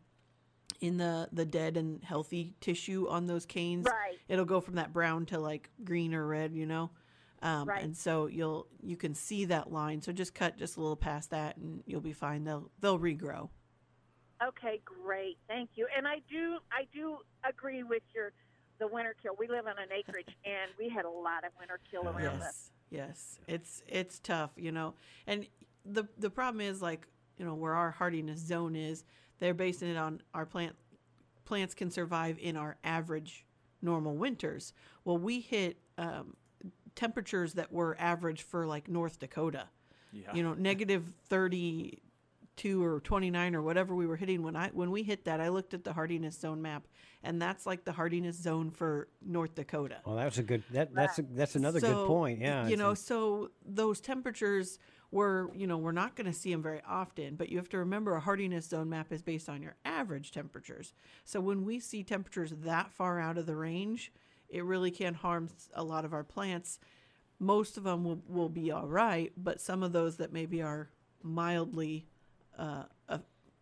[0.82, 3.86] in the the dead and healthy tissue on those canes.
[3.86, 4.18] Right.
[4.28, 6.92] It'll go from that brown to like green or red, you know.
[7.42, 7.84] Um, Right.
[7.84, 10.02] And so you'll you can see that line.
[10.02, 12.44] So just cut just a little past that, and you'll be fine.
[12.44, 13.50] They'll they'll regrow.
[14.46, 14.82] Okay.
[14.84, 15.38] Great.
[15.48, 15.88] Thank you.
[15.96, 17.18] And I do I do
[17.48, 18.32] agree with your
[18.80, 19.36] the winter kill.
[19.38, 22.72] We live on an acreage, and we had a lot of winter kill around us.
[22.90, 24.94] Yes, yes, it's it's tough, you know.
[25.28, 25.48] And
[25.86, 27.08] the the problem is like
[27.38, 29.04] you know where our hardiness zone is.
[29.40, 30.76] They're basing it on our plant
[31.46, 33.46] plants can survive in our average
[33.82, 34.74] normal winters.
[35.04, 36.36] Well, we hit um,
[36.96, 39.68] temperatures that were average for like North Dakota.
[40.12, 40.34] yeah.
[40.34, 42.00] You know, negative thirty
[42.56, 45.50] two or 29 or whatever we were hitting when I when we hit that I
[45.50, 46.88] looked at the hardiness zone map
[47.24, 49.98] and that's like the hardiness zone for North Dakota.
[50.06, 50.64] Well, that's a good.
[50.72, 52.40] That that's a, that's another good point.
[52.42, 54.80] Yeah, You know, a- so those temperatures
[55.12, 57.78] were, you know, we're not going to see them very often, but you have to
[57.78, 60.94] remember a hardiness zone map is based on your average temperatures.
[61.24, 64.12] So when we see temperatures that far out of the range,
[64.50, 66.80] it really can harm a lot of our plants.
[67.40, 70.90] Most of them will, will be all right, but some of those that maybe are
[71.24, 72.08] mildly
[72.58, 72.84] uh,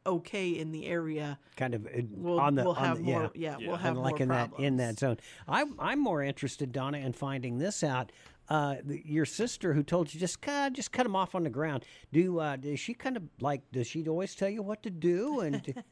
[0.05, 3.31] okay in the area kind of uh, will, on the will on have the- more.
[3.35, 3.51] yeah.
[3.51, 3.67] Yeah, Yeah.
[3.67, 4.57] we'll have and like more in problems.
[4.59, 5.17] that in that zone.
[5.47, 8.11] I'm I'm more interested, Donna, in finding this out.
[8.49, 11.49] uh, the, your sister who told you just cut, just cut them off on the
[11.49, 11.85] ground.
[12.11, 13.61] Do uh, does she kind of like?
[13.71, 15.39] Does she always tell you what to do?
[15.39, 15.73] And do-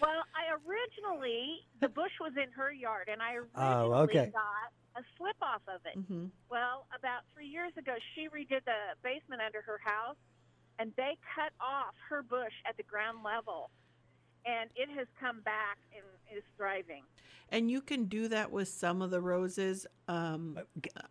[0.00, 4.30] Well, I originally the bush was in her yard, and I originally Oh, okay.
[4.32, 5.98] got a slip off of it.
[5.98, 10.16] hmm Well, about three years ago, she redid the basement under her house,
[10.78, 13.70] and they cut off her bush at the ground level,
[14.44, 16.04] and it has come back and
[16.36, 17.02] is thriving.
[17.50, 19.86] And you can do that with some of the roses.
[20.08, 20.58] Um,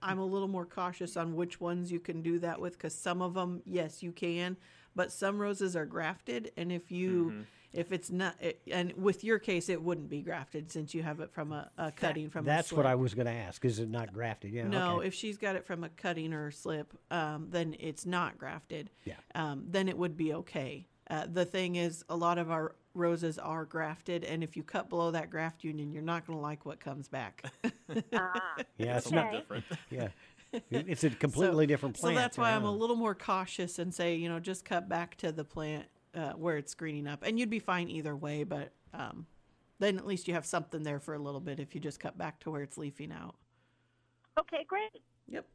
[0.01, 3.21] I'm a little more cautious on which ones you can do that with because some
[3.21, 4.58] of them, yes, you can,
[4.95, 7.45] but some roses are grafted, and if you
[7.76, 11.20] if it's not, it, and with your case, it wouldn't be grafted since you have
[11.20, 12.46] it from a, a cutting from.
[12.46, 12.86] that's a what.
[12.86, 13.64] I was going to ask.
[13.66, 14.52] Is it not grafted?
[14.52, 14.68] Yeah.
[14.68, 15.08] No, okay.
[15.08, 18.90] if she's got it from a cutting or a slip, um, then it's not grafted.
[19.04, 19.16] Yeah.
[19.34, 20.88] Um, then it would be okay.
[21.10, 24.90] Uh, the thing is, a lot of our roses are grafted, and if you cut
[24.90, 27.44] below that graft union, you're not going to like what comes back.
[28.14, 29.16] Ah, yeah, it's okay.
[29.16, 29.32] not.
[29.32, 29.66] different.
[29.92, 30.08] Yeah,
[30.72, 32.16] it's a completely So- different plant.
[32.16, 35.18] So that's why I'm a little more cautious and say, you know, just cut back
[35.18, 38.43] to the plant uh, where it's greening up, and you'd be fine either way.
[38.43, 39.25] But um,
[39.80, 42.17] then at least you have something there for a little bit if you just cut
[42.17, 43.36] back to where it's leafing out.
[44.39, 44.89] Okay, great.
[45.28, 45.45] Yep.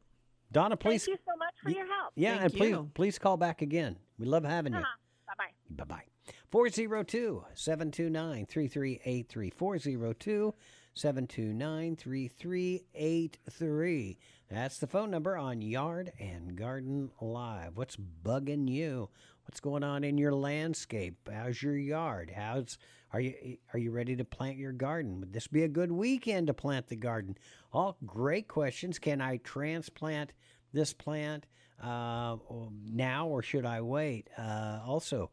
[0.51, 1.05] Donna, please.
[1.05, 2.11] Thank you so much for y- your help.
[2.15, 2.89] Yeah, Thank and please, you.
[2.93, 3.97] please call back again.
[4.19, 4.79] We love having you.
[4.79, 4.97] Uh-huh.
[5.27, 5.33] Bye
[5.77, 5.85] bye.
[5.85, 6.33] Bye bye.
[6.51, 9.49] 402 729 3383.
[9.51, 10.53] 402
[10.93, 14.17] 729 3383.
[14.49, 17.77] That's the phone number on Yard and Garden Live.
[17.77, 19.09] What's bugging you?
[19.45, 21.29] What's going on in your landscape?
[21.31, 22.33] How's your yard?
[22.35, 22.77] How's
[23.13, 25.19] are you are you ready to plant your garden?
[25.19, 27.37] Would this be a good weekend to plant the garden?
[27.73, 28.99] All great questions.
[28.99, 30.33] Can I transplant
[30.73, 31.47] this plant
[31.81, 32.37] uh,
[32.85, 34.29] now or should I wait?
[34.37, 35.31] Uh, also,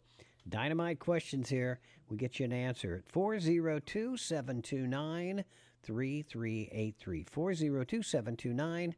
[0.48, 1.80] dynamite questions here.
[2.08, 5.44] We get you an answer at 402 729
[5.82, 7.26] 3383.
[7.30, 8.94] 402 729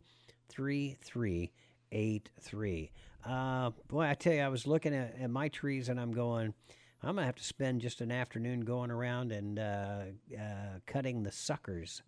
[0.48, 2.90] 3383.
[3.24, 6.54] Uh, boy, I tell you, I was looking at, at my trees and I'm going,
[7.02, 10.02] I'm going to have to spend just an afternoon going around and uh,
[10.38, 12.02] uh, cutting the suckers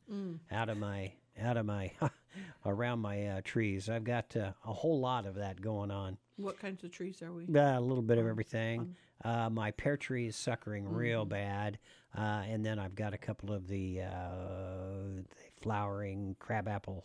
[0.51, 1.91] out of my out of my
[2.67, 3.89] around my uh, trees.
[3.89, 6.19] I've got uh, a whole lot of that going on.
[6.37, 7.45] What kinds of trees are we?
[7.45, 8.95] Uh, a little bit of everything.
[9.25, 11.79] Uh, my pear tree is suckering real bad,
[12.17, 14.09] uh, and then I've got a couple of the, uh,
[15.17, 15.25] the
[15.61, 17.05] flowering crabapple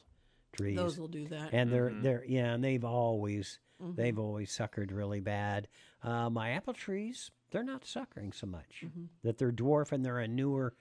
[0.53, 1.49] trees, Those will do that.
[1.53, 5.67] and they're they're yeah, and they've always they've always suckered really bad.
[6.03, 8.83] Uh, my apple trees they're not suckering so much.
[9.23, 10.73] That they're dwarf and they're a newer,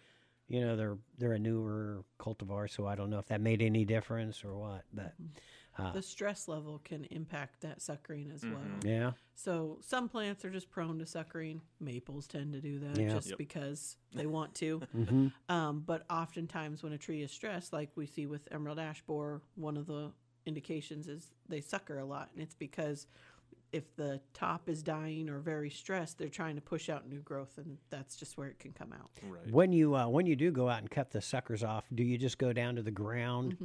[0.48, 3.84] you know, they're they're a newer cultivar, so I don't know if that made any
[3.84, 5.12] difference or what, but
[5.92, 8.80] the stress level can impact that suckering as well.
[8.82, 9.12] yeah.
[9.34, 11.60] So some plants are just prone to suckering.
[11.80, 13.14] Maples tend to do that Yeah.
[13.14, 13.38] just Yep.
[13.38, 14.78] because they want to.
[14.92, 19.02] hmm Um, but oftentimes when a tree is stressed, like we see with emerald ash
[19.06, 20.12] borer, one of the
[20.46, 23.06] indications is they sucker a lot, and it's because
[23.72, 27.58] if the top is dying or very stressed, they're trying to push out new growth,
[27.58, 29.10] and that's just where it can come out.
[29.24, 29.50] Right.
[29.52, 32.16] When you uh, when you do go out and cut the suckers off, do you
[32.16, 33.56] just go down to the ground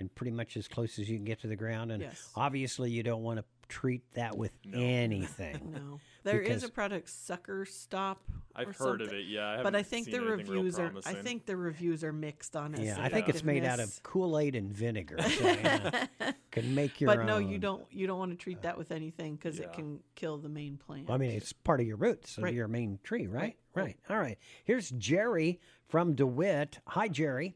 [0.00, 1.92] and pretty much as close as you can get to the ground?
[1.92, 2.02] And.
[2.02, 2.30] Yes.
[2.34, 5.58] obviously, you don't want to treat that with anything.
[5.80, 8.20] No, there is a product sucker stop.
[8.54, 9.28] I've or heard of something, it.
[9.28, 10.92] Yeah, I but I think seen the reviews are.
[11.06, 12.80] I think the reviews are mixed on it.
[12.80, 14.02] yeah, I think it's made out of.
[14.02, 15.16] Kool Aid and vinegar.
[15.30, 16.06] So, yeah,
[16.50, 17.84] can make your But no, you don't.
[17.90, 20.76] You don't want to treat uh, that with anything because it can kill the main
[20.76, 21.08] plant.
[21.08, 22.54] I mean, it's part of your roots of Right.
[22.54, 23.56] your main tree, right?
[23.74, 23.84] Right.
[23.84, 23.96] Right.
[24.10, 24.38] All right.
[24.64, 26.80] Here's Jerry from DeWitt.
[26.88, 27.54] Hi, Jerry.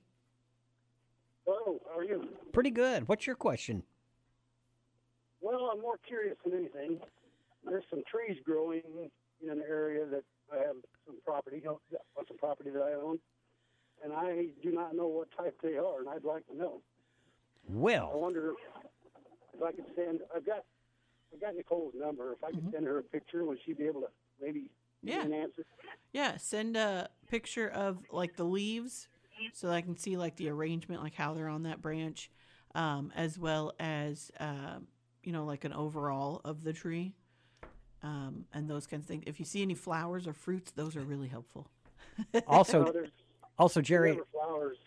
[1.47, 2.29] Hello, how are you?
[2.55, 3.09] Pretty good.
[3.09, 3.83] What's your question?
[5.41, 7.01] Well, I'm more curious than anything.
[7.65, 8.83] There's some trees growing
[9.43, 11.81] in an area that I have some property, you know,
[12.29, 13.19] some property that I own,
[14.05, 16.81] and I do not know what type they are, and I'd like to know.
[17.69, 18.53] Well, I wonder
[19.53, 20.21] if I could send.
[20.35, 20.65] I've got
[21.33, 22.33] I've got Nicole's number.
[22.35, 22.71] If I could mm-hmm.
[22.73, 24.09] send her a picture, would she be able to
[24.41, 24.71] maybe
[25.05, 25.25] give Yeah.
[25.25, 25.65] an answer?
[26.13, 29.09] Yeah, send a picture of like the leaves
[29.53, 32.31] so that I can see like the arrangement, like how they're on that branch,
[32.75, 34.79] um, as well as uh,
[35.23, 37.15] you know like an overall of the tree,
[38.03, 39.25] um, and those kinds of things.
[39.27, 41.69] If you see any flowers or fruits, those are really helpful.
[42.47, 43.05] also, No,
[43.59, 44.13] also Jerry.
[44.13, 44.79] never flowers.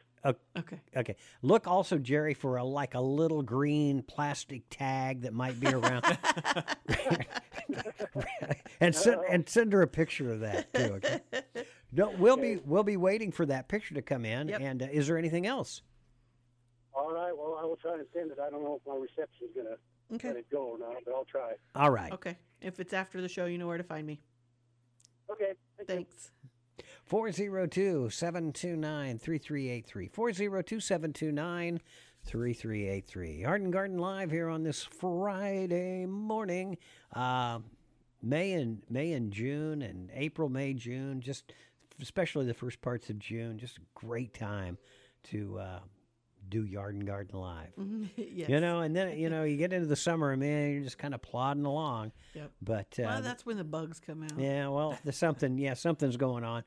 [0.57, 0.79] Okay.
[0.95, 1.15] Okay.
[1.41, 6.03] Look also, Jerry, for a like a little green plastic tag that might be around,
[8.81, 10.99] and send and send her a picture of that too.
[11.03, 11.21] Okay.
[11.93, 14.49] No, we'll be we'll be waiting for that picture to come in.
[14.49, 14.61] Yep.
[14.61, 15.81] And uh, is there anything else?
[17.57, 17.63] All right.
[17.63, 18.39] Well, I will try and send it.
[18.39, 19.77] I don't know if my reception's gonna
[20.13, 20.29] Okay.
[20.29, 21.55] let it go or not, but I'll try.
[21.75, 22.11] All right.
[22.13, 22.37] Okay.
[22.61, 24.21] If it's after the show, you know where to find me.
[25.29, 25.53] Okay.
[25.77, 25.95] Thank you.
[25.95, 26.31] Thanks.
[27.05, 30.07] 402 729 3383.
[30.09, 31.81] 402 729
[32.23, 33.31] 3383.
[33.41, 36.77] Yard and Garden Live here on this Friday morning.
[37.13, 37.59] Uh,
[38.21, 41.53] May and May and June and April, May, June, just
[42.01, 44.77] especially the first parts of June, just a great time
[45.23, 45.79] to uh,
[46.49, 47.71] do Yard and Garden Live.
[48.15, 48.49] yes.
[48.49, 50.97] You know, and then you know you get into the summer, and man, you're just
[50.97, 52.11] kind of plodding along.
[52.33, 52.51] Yep.
[52.61, 54.37] But uh, well, that's when the bugs come out.
[54.37, 55.57] yeah, well, there's something.
[55.57, 56.63] Yeah, something's going on.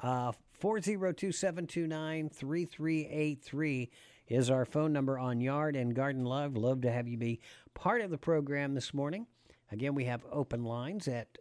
[0.00, 3.90] Uh, Four zero two seven two nine three three eight three
[4.28, 6.56] is our phone number on Yard and Garden Live.
[6.56, 7.40] Love to have you be
[7.74, 9.26] part of the program this morning.
[9.70, 11.36] Again, we have open lines at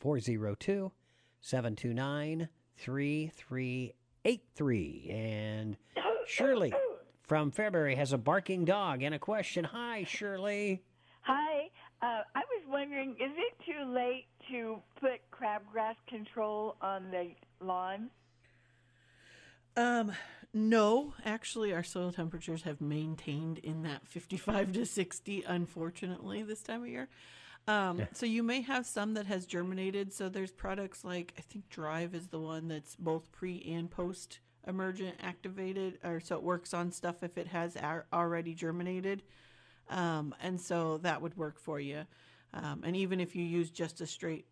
[0.00, 0.90] 402
[1.40, 5.10] 729 3383.
[5.10, 5.76] And
[6.26, 6.72] Shirley
[7.26, 9.64] from Fairbury has a barking dog and a question.
[9.64, 10.82] Hi, Shirley.
[11.22, 11.70] Hi.
[12.02, 17.30] Uh, I was wondering, is it too late to put crabgrass control on the
[17.64, 18.10] lawn?
[19.76, 20.12] Um,
[20.54, 26.82] no, actually, our soil temperatures have maintained in that 55 to 60, unfortunately, this time
[26.82, 27.08] of year.
[27.66, 28.06] Um, Yeah.
[28.12, 30.12] So you may have some that has germinated.
[30.12, 34.38] So there's products like, I think Drive is the one that's both pre and post
[34.66, 39.22] emergent activated, or so it works on stuff if it has ar- already germinated.
[39.88, 42.04] Um, and so that would work for you.
[42.52, 44.46] Um, and even if you use just a straight,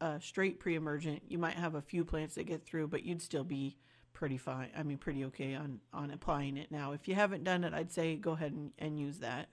[0.00, 3.44] uh, straight pre-emergent, you might have a few plants that get through, but you'd still
[3.44, 3.76] be
[4.12, 4.70] pretty fine.
[4.76, 6.92] I mean, pretty okay on on applying it now.
[6.92, 9.48] If you haven't done it, I'd say go ahead and, and use that.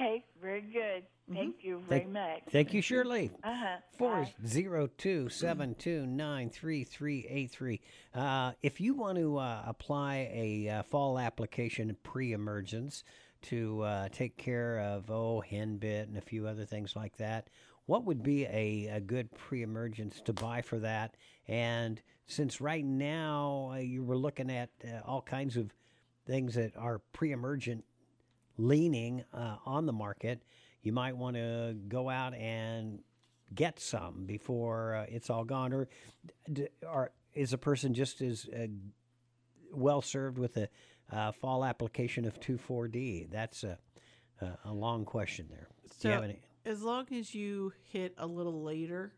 [0.00, 1.04] Okay, very good.
[1.30, 2.40] Thank you very much.
[2.50, 3.30] Thank you, Shirley.
[3.44, 3.76] Uh huh.
[3.98, 7.82] Four zero two seven two nine three three eight three.
[8.14, 13.04] Uh, if you want to uh, apply a uh, fall application pre-emergence
[13.42, 17.48] to uh, take care of oh henbit and a few other things like that,
[17.84, 21.14] what would be a, a good pre-emergence to buy for that?
[21.46, 25.74] And since right now uh, you were looking at uh, all kinds of
[26.26, 27.84] things that are pre-emergent
[28.60, 30.42] leaning uh, on the market,
[30.82, 33.00] you might want to go out and
[33.54, 35.72] get some before uh, it's all gone.
[35.72, 35.88] Or,
[36.86, 38.66] or is a person just as uh,
[39.72, 40.68] well served with a
[41.12, 43.26] uh, fall application of 2,4-D?
[43.30, 43.78] That's a,
[44.40, 45.68] a, a long question there.
[45.98, 46.40] So you have any?
[46.64, 49.12] as long as you hit a little later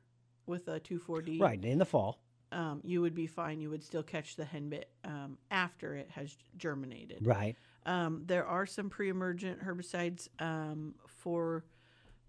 [0.46, 2.18] with a 2,4-D, Right, in the fall.
[2.52, 3.60] um, you would be fine.
[3.60, 7.18] You would still catch the henbit um, after it has germinated.
[7.26, 7.56] Right.
[7.86, 11.64] Um, there are some pre-emergent herbicides um, for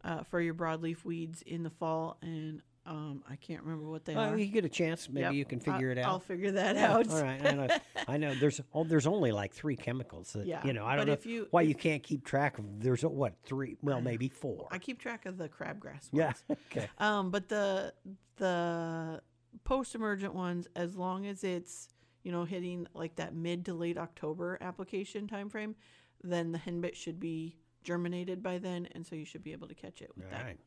[0.03, 4.13] uh, for your broadleaf weeds in the fall, and um, I can't remember what they
[4.15, 4.37] Well, are.
[4.37, 5.07] you get a chance.
[5.07, 5.33] Maybe Yep.
[5.35, 6.05] you can figure I- it out.
[6.07, 7.09] I'll figure that Yeah, out.
[7.09, 7.45] All right.
[7.45, 7.67] I know.
[8.09, 8.35] I know.
[8.35, 10.33] There's oh, there's only like three chemicals.
[10.33, 10.85] That, Yeah, You know.
[10.85, 12.65] I don't know if you- why you can't keep track of.
[12.81, 13.77] There's uh, what three?
[13.81, 14.67] Well, maybe four.
[14.71, 16.13] I keep track of the crabgrass ones.
[16.13, 16.33] Yeah.
[16.71, 16.89] Okay.
[16.97, 17.93] Um, but the
[18.37, 19.21] the
[19.63, 21.87] post-emergent ones, as long as it's
[22.23, 25.75] you know hitting like that mid to late October application time frame,
[26.23, 29.75] then the henbit should be germinated by then, and so you should be able to
[29.75, 30.45] catch it with All that.
[30.45, 30.59] right.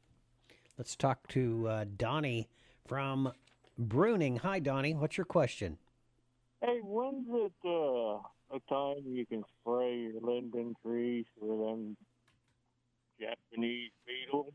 [0.79, 2.49] Let's talk to uh, Donnie
[2.87, 3.33] from
[3.81, 4.39] Bruning.
[4.39, 4.95] Hi, Donnie.
[4.95, 5.79] What's your question?
[6.61, 8.19] Hey, when's it uh,
[8.55, 11.97] a time you can spray your linden trees for them
[13.19, 14.53] Japanese beetles?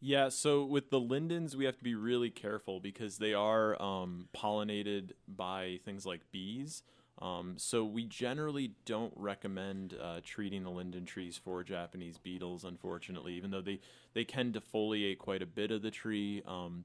[0.00, 4.28] Yeah, so with the lindens, we have to be really careful because they are um,
[4.36, 6.82] pollinated by things like bees.
[7.20, 13.32] Um, so we generally don't recommend uh, treating the linden trees for Japanese beetles, unfortunately,
[13.34, 13.80] even though they,
[14.12, 16.42] they can defoliate quite a bit of the tree.
[16.46, 16.84] Um,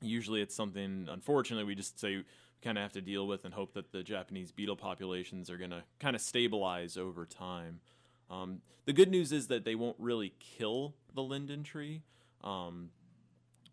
[0.00, 2.24] usually it's something, unfortunately, we just say we
[2.60, 5.70] kind of have to deal with and hope that the Japanese beetle populations are going
[5.70, 7.78] to kind of stabilize over time.
[8.28, 12.02] Um, the good news is that they won't really kill the linden tree
[12.44, 12.90] um,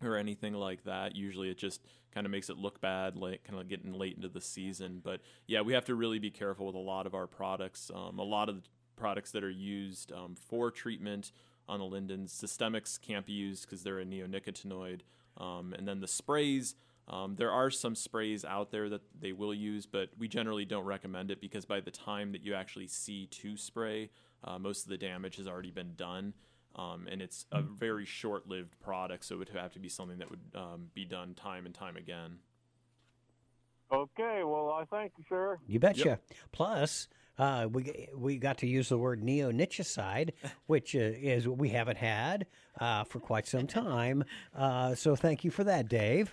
[0.02, 1.14] or anything like that.
[1.14, 1.82] Usually, it just
[2.14, 5.00] kind of makes it look bad, like kind of getting late into the season.
[5.02, 7.90] But yeah, we have to really be careful with a lot of our products.
[7.94, 8.62] Um, a lot of the
[8.96, 11.32] products that are used um, for treatment
[11.68, 15.00] on the lindens, systemics can't be used because they're a neonicotinoid.
[15.36, 16.74] Um, and then the sprays.
[17.08, 20.84] Um, there are some sprays out there that they will use, but we generally don't
[20.84, 24.10] recommend it because by the time that you actually see to spray,
[24.44, 26.34] uh, most of the damage has already been done.
[26.76, 30.18] Um, and it's a very short lived product, so it would have to be something
[30.18, 32.38] that would um, be done time and time again.
[33.92, 35.58] Okay, well, I thank you, sir.
[35.66, 36.20] You betcha.
[36.52, 37.08] Plus,
[37.38, 40.30] uh, we we got to use the word neonicotinoid,
[40.66, 42.46] which uh, is what we haven't had
[42.80, 44.24] uh, for quite some time.
[44.56, 46.32] Uh, so thank you for that, Dave.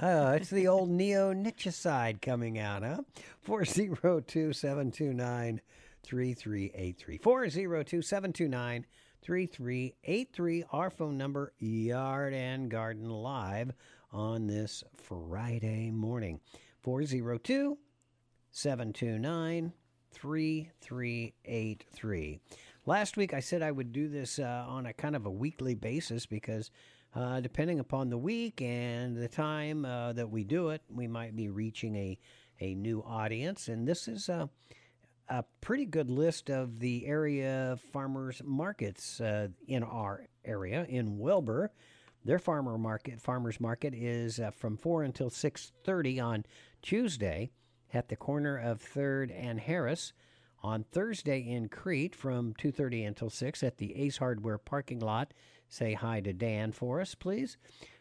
[0.00, 3.00] Uh, it's the old neonicotinoid coming out, huh?
[3.40, 5.60] Four zero two seven two nine
[6.04, 7.18] three three eight three.
[7.18, 10.62] Four zero two seven two nine three three eight three.
[10.70, 13.72] Our phone number, Yard and Garden Live
[14.12, 16.40] on this Friday morning.
[16.82, 17.78] 402
[18.50, 19.72] 729
[20.12, 22.40] 3383.
[22.84, 25.74] Last week I said I would do this uh, on a kind of a weekly
[25.74, 26.70] basis because
[27.14, 31.34] uh, depending upon the week and the time uh, that we do it, we might
[31.34, 32.18] be reaching a,
[32.60, 33.68] a new audience.
[33.68, 34.50] And this is a,
[35.28, 41.70] a pretty good list of the area farmers markets uh, in our area in Wilber.
[42.24, 46.44] Their farmer market, farmers market, is uh, from four until six thirty on
[46.82, 47.50] Tuesday
[47.92, 50.12] at the corner of Third and Harris.
[50.62, 55.34] On Thursday in Crete from two thirty until six at the Ace Hardware parking lot.
[55.68, 57.58] Say hi to Dan for us, please.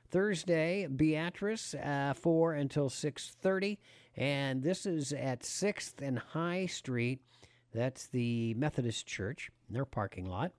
[0.09, 3.79] Thursday, Beatrice, uh, four until six thirty,
[4.15, 7.19] and this is at Sixth and High Street.
[7.73, 10.51] That's the Methodist Church, their parking lot.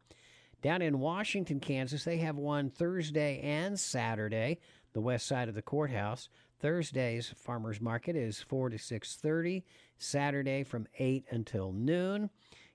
[0.62, 4.58] Down in Washington, Kansas, they have one Thursday and Saturday,
[4.94, 6.28] the west side of the courthouse.
[6.58, 9.62] Thursday's farmers market is 4 to 6:30,
[9.98, 12.30] Saturday from 8 until noon.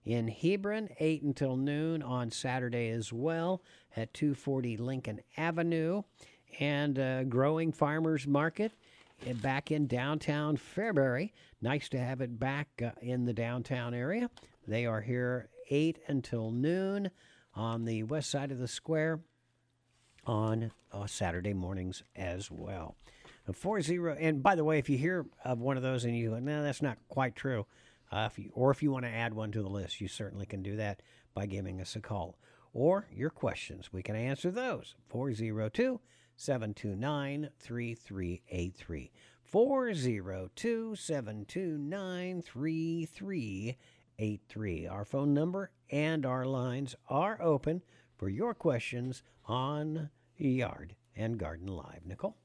[0.05, 3.63] In Hebron, 8 until noon on Saturday as well
[3.95, 6.03] at 240 Lincoln Avenue.
[6.59, 8.71] And uh, Growing Farmers Market
[9.41, 11.31] back in downtown Fairbury.
[11.61, 14.29] Nice to have it back uh, in the downtown area.
[14.67, 17.11] They are here 8 until noon
[17.55, 19.19] on the west side of the square
[20.25, 22.95] on uh, Saturday mornings as well.
[23.47, 26.15] Uh, Four zero, and by the way, if you hear of one of those and
[26.15, 27.65] you go, no, that's not quite true,
[28.11, 30.45] uh, if you, or if you want to add one to the list, you certainly
[30.45, 31.01] can do that
[31.33, 32.37] by giving us a call.
[32.73, 34.95] Or your questions, we can answer those.
[35.09, 35.99] 402
[36.39, 39.11] 729 3383.
[39.43, 44.87] 402 729 3383.
[44.87, 47.81] Our phone number and our lines are open
[48.15, 52.05] for your questions on Yard and Garden Live.
[52.05, 52.37] Nicole?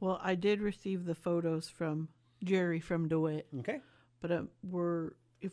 [0.00, 2.08] Well, I did receive the photos from
[2.42, 3.46] Jerry from DeWitt.
[3.60, 3.78] Okay.
[4.20, 5.52] But um, we're if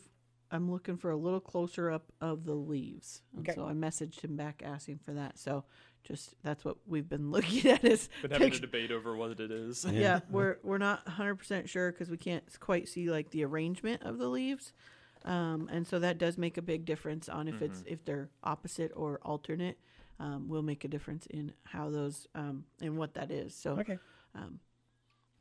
[0.50, 3.54] I'm looking for a little closer up of the leaves, and Okay.
[3.54, 5.38] so I messaged him back asking for that.
[5.38, 5.62] So
[6.04, 9.50] just that's what we've been looking at is Been having a debate over what it
[9.50, 9.84] is.
[9.84, 14.18] yeah, we're we're not 100% sure because we can't quite see like the arrangement of
[14.18, 14.72] the leaves.
[15.24, 18.92] Um, and so that does make a big difference on if it's if they're opposite
[18.96, 19.78] or alternate.
[20.20, 23.56] Um, will make a difference in how those um, and what that is.
[23.56, 23.98] So Okay.
[24.36, 24.60] um,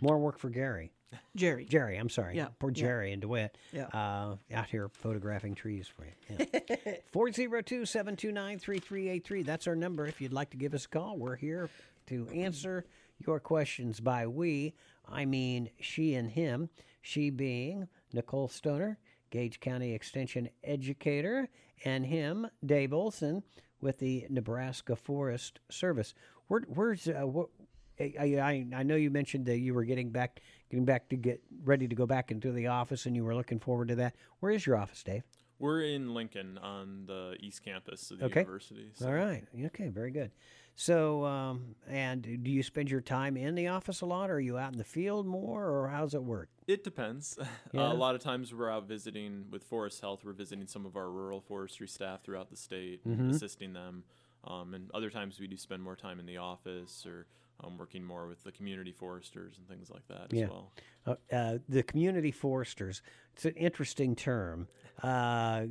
[0.01, 0.91] More work for Gary.
[1.35, 1.65] Jerry.
[1.65, 2.35] Jerry, I'm sorry.
[2.35, 2.81] Yeah, Poor yeah.
[2.81, 3.57] Jerry in DeWitt.
[3.71, 3.87] Yeah.
[3.87, 6.11] Uh, out here photographing trees for you.
[6.49, 6.93] Yeah.
[7.11, 9.43] 402 729 3383.
[9.43, 10.05] That's our number.
[10.05, 11.69] If you'd like to give us a call, we're here
[12.07, 12.85] to answer
[13.25, 14.73] your questions by we.
[15.07, 16.69] I mean she and him.
[17.01, 18.99] She being Nicole Stoner,
[19.31, 21.49] Gage County Extension Educator,
[21.83, 23.43] and him, Dave Olson,
[23.81, 26.13] with the Nebraska Forest Service.
[26.47, 27.49] Where, where's uh, what?
[27.99, 30.41] I, I I know you mentioned that you were getting back
[30.71, 33.59] getting back to get ready to go back into the office, and you were looking
[33.59, 34.15] forward to that.
[34.39, 35.23] Where is your office, Dave?
[35.59, 38.39] We're in Lincoln on the east campus of the Okay.
[38.39, 38.89] university.
[38.93, 39.43] so- All right.
[39.65, 39.89] Okay.
[39.89, 40.31] Very good.
[40.75, 44.39] So, um, and do you spend your time in the office a lot, or are
[44.39, 46.49] you out in the field more, or how's it work?
[46.67, 47.37] It depends.
[47.73, 47.89] Yeah.
[47.89, 50.23] Uh, a lot of times we're out visiting with Forest Health.
[50.23, 53.29] We're visiting some of our rural forestry staff throughout the state, Mhm.
[53.31, 54.03] assisting them.
[54.45, 57.27] Um, and other times we do spend more time in the office or
[57.63, 60.45] um, working more with the community foresters and things like that Yeah.
[60.45, 60.71] as well.
[61.05, 63.01] Uh, uh, the community foresters.
[63.33, 64.67] It's an interesting term.
[65.01, 65.65] Uh,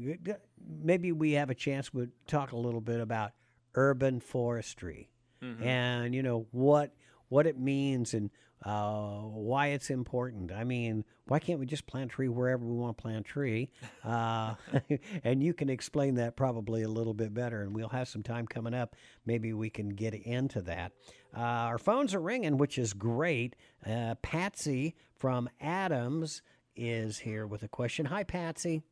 [0.82, 3.32] maybe we have a chance to talk a little bit about
[3.74, 5.08] urban forestry
[5.40, 5.62] Mhm.
[5.62, 6.92] and you know what
[7.28, 8.30] what it means and
[8.64, 10.52] uh, why it's important.
[10.52, 13.70] I mean, why can't we just plant tree wherever we want to plant tree?
[14.04, 14.54] Uh,
[15.24, 17.62] and you can explain that probably a little bit better.
[17.62, 18.96] And we'll have some time coming up.
[19.24, 20.92] Maybe we can get into that.
[21.34, 23.56] Uh, our phones are ringing, which is great.
[23.86, 26.42] Uh, Patsy from Adams
[26.76, 28.06] is here with a question.
[28.06, 28.82] Hi, Patsy.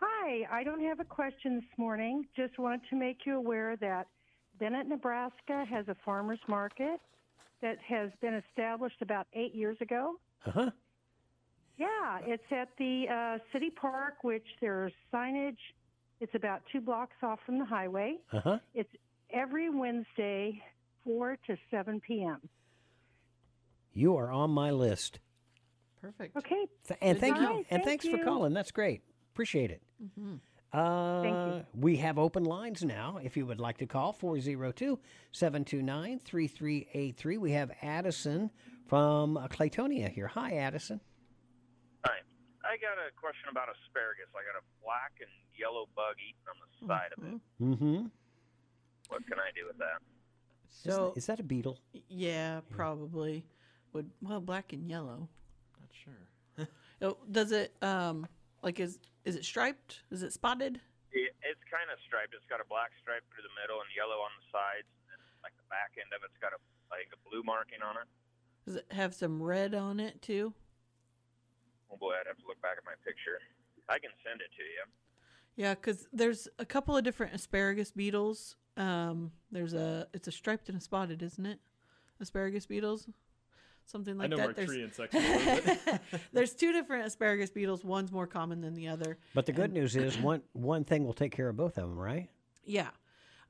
[0.00, 2.24] Hi, I don't have a question this morning.
[2.36, 4.06] Just wanted to make you aware that
[4.58, 7.00] Bennett, Nebraska has a farmers market
[7.60, 10.14] that has been established about eight years ago.
[10.46, 10.70] Uh huh.
[11.78, 15.56] Yeah, it's at the uh, city park, which there's signage.
[16.20, 18.16] It's about two blocks off from the highway.
[18.32, 18.58] Uh huh.
[18.74, 18.90] It's
[19.32, 20.62] every Wednesday,
[21.04, 22.38] 4 to 7 p.m.
[23.94, 25.18] You are on my list.
[26.00, 26.36] Perfect.
[26.36, 26.66] Okay.
[26.88, 27.42] Th- and Good thank you.
[27.42, 27.66] night.
[27.70, 28.52] And Thank thanks for calling.
[28.52, 29.02] That's great.
[29.32, 29.82] Appreciate it.
[30.02, 30.34] Mm-hmm.
[30.72, 33.18] Uh, We have open lines now.
[33.22, 34.98] If you would like to call 402
[35.32, 37.36] 729 3383.
[37.38, 38.50] We have Addison
[38.86, 40.28] from uh, Clatonia here.
[40.28, 41.00] Hi, Addison.
[42.04, 42.14] Hi.
[42.64, 44.28] I got a question about asparagus.
[44.34, 47.40] I got a black and yellow bug eating on the side of it.
[47.62, 48.06] Mm hmm.
[49.08, 50.00] What can I do with that?
[50.70, 51.78] So Is that a beetle?
[52.08, 53.44] yeah, probably
[53.92, 55.28] would well black and yellow.
[55.78, 56.66] Not sure.
[57.02, 58.26] Oh, does it um
[58.62, 60.02] Like is is it striped?
[60.10, 60.80] Is it spotted?
[61.12, 62.34] It, it's kind of striped.
[62.34, 65.54] It's got a black stripe through the middle and yellow on the sides, and like
[65.60, 66.60] the back end of it's got a
[66.90, 68.08] like a blue marking on it.
[68.64, 70.54] Does it have some red on it too?
[71.90, 73.38] Oh boy, I'd have to look back at my picture.
[73.88, 74.84] I can send it to you.
[75.56, 78.56] Yeah, because there's a couple of different asparagus beetles.
[78.76, 81.60] Um, there's a it's a striped and a spotted, isn't it?
[82.20, 83.08] Asparagus beetles,
[83.86, 84.42] something like know that.
[84.42, 85.16] more there's, tree insects
[86.32, 87.84] there's two different asparagus beetles.
[87.84, 89.18] One's more common than the other.
[89.34, 91.88] But the good And- news is one one thing will take care of both of
[91.88, 92.28] them, right?
[92.64, 92.90] Yeah.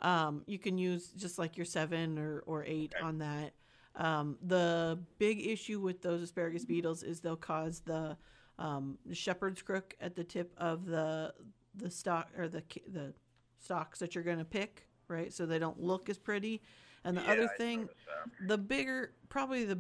[0.01, 3.53] Um, you can use just like your Sevin or, or eight on that.
[3.95, 8.17] Um, the big issue with those asparagus beetles is they'll cause the
[8.59, 11.33] um, shepherd's crook at the tip of the
[11.77, 13.15] the stalk or the ki- the
[13.61, 15.33] stalks that you're going to pick, right?
[15.33, 16.63] So they don't look as pretty.
[17.05, 17.89] And the Yeah, other thing,
[18.47, 19.79] the bigger, probably the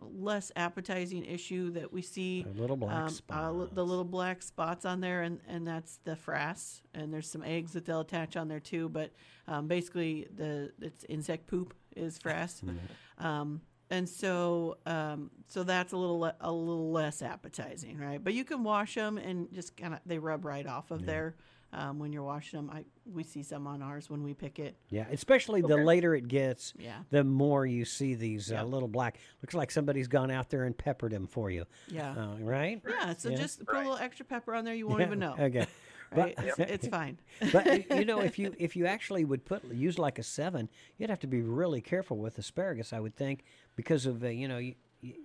[0.00, 5.00] less appetizing issue that we see The little black uh, the little black spots on
[5.00, 8.60] there and, and that's the frass and there's some eggs that they'll attach on there
[8.60, 9.12] too but
[9.48, 12.62] um, basically the it's insect poop is frass.
[13.18, 18.22] Um, and so um, so that's a little le- a little less appetizing right?
[18.22, 21.36] But you can wash them and just kind of they rub right off of there
[21.72, 24.76] um, when you're washing them I we see some on ours when we pick it
[24.88, 26.98] Yeah, especially the later it gets, Yeah.
[27.10, 29.18] the more you see these uh, little black.
[29.42, 31.64] Looks like somebody's gone out there and peppered them for you.
[31.88, 32.12] Yeah.
[32.12, 32.80] Uh, right.
[32.88, 33.36] yeah so Yeah.
[33.36, 35.66] just put a little extra pepper on there you won't Yeah, even know Okay.
[36.16, 36.34] right?
[36.36, 37.18] But- it's, it's fine
[37.52, 41.10] but you know, if you if you actually would put use like a Sevin, you'd
[41.10, 43.44] have to be really careful with asparagus, I would think,
[43.74, 44.58] because of uh, you know.
[44.58, 44.74] You,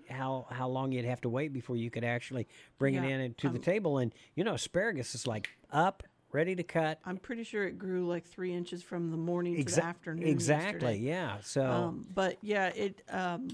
[0.09, 2.45] how how long you'd have to wait before you could actually
[2.77, 5.49] bring Yeah, it in and to the um, table, and you know asparagus is like
[5.71, 6.99] up, ready to cut.
[7.05, 10.27] I'm pretty sure it grew like three inches from the morning to the afternoon.
[10.27, 10.99] exactly, yesterday.
[10.99, 13.01] yeah, so- um, but yeah, it.
[13.09, 13.49] Um,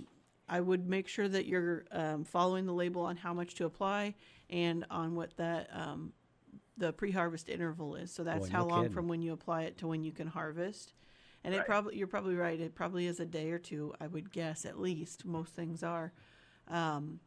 [0.49, 4.15] I would make sure that you're um, following the label on how much to apply
[4.49, 6.13] and on what that um,
[6.77, 8.13] the pre-harvest interval is.
[8.13, 8.93] So that's Boy, how no long kidding.
[8.93, 10.93] from when you apply it to when you can harvest.
[11.43, 12.59] And it probably you're probably right.
[12.59, 13.93] It probably is a day or two.
[13.99, 16.13] I would guess at least most things are.
[16.69, 17.19] Um,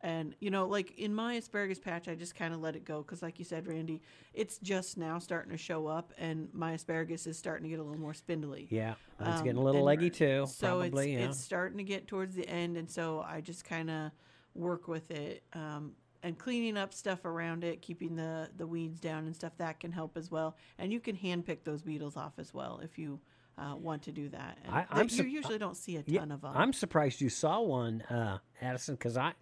[0.00, 3.02] and you know, like in my asparagus patch, I just kind of let it go
[3.02, 4.00] because, like you said, Randy,
[4.32, 7.82] it's just now starting to show up, and my asparagus is starting to get a
[7.82, 8.68] little more spindly.
[8.70, 10.46] Yeah, it's Um, getting a little leggy too.
[10.48, 11.28] So probably, it's yeah.
[11.28, 14.12] it's starting to get towards the end, and so I just kind of
[14.54, 15.92] work with it um,
[16.22, 19.90] and cleaning up stuff around it, keeping the the weeds down and stuff that can
[19.90, 20.56] help as well.
[20.78, 23.20] And you can hand pick those beetles off as well if you
[23.58, 24.58] uh, want to do that.
[24.64, 26.52] And I, I'm you usually don't see a ton yeah, of them.
[26.54, 29.32] I'm surprised you saw one, uh, Addison, because I,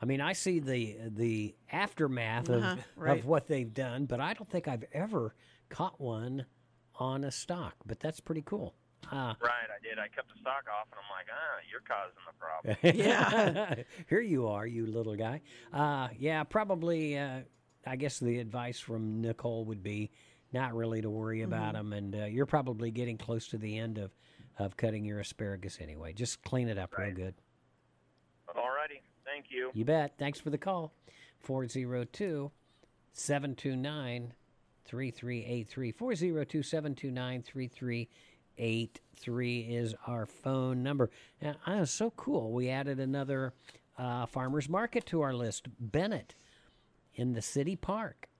[0.00, 3.18] I mean, I see the the aftermath of, Uh-huh, right.
[3.18, 5.34] of what they've done, but I don't think I've ever
[5.68, 6.44] caught one
[6.96, 7.74] on a stalk.
[7.86, 8.74] But that's pretty cool.
[9.10, 9.98] Uh, Right, I did.
[9.98, 12.76] I kept the stalk off, and I'm like, ah, you're causing the problem.
[13.82, 15.40] yeah, Here you are, you little guy.
[15.72, 17.16] Uh, yeah, probably.
[17.18, 17.40] Uh,
[17.86, 20.10] I guess the advice from Nicole would be
[20.52, 21.78] not really to worry about Mhm.
[21.78, 24.10] them, and uh, you're probably getting close to the end of
[24.58, 26.12] of cutting your asparagus anyway.
[26.14, 27.34] Just clean it up real good.
[29.36, 29.70] Thank you.
[29.74, 30.14] You bet.
[30.18, 30.94] Thanks for the call.
[31.40, 32.50] 402
[33.12, 34.32] 729
[34.86, 35.92] 3383.
[35.92, 41.10] 402 729 3383 is our phone number.
[41.42, 42.50] Now, uh, so cool.
[42.50, 43.52] We added another
[43.98, 46.34] uh, farmer's market to our list Bennett
[47.14, 48.30] in the city park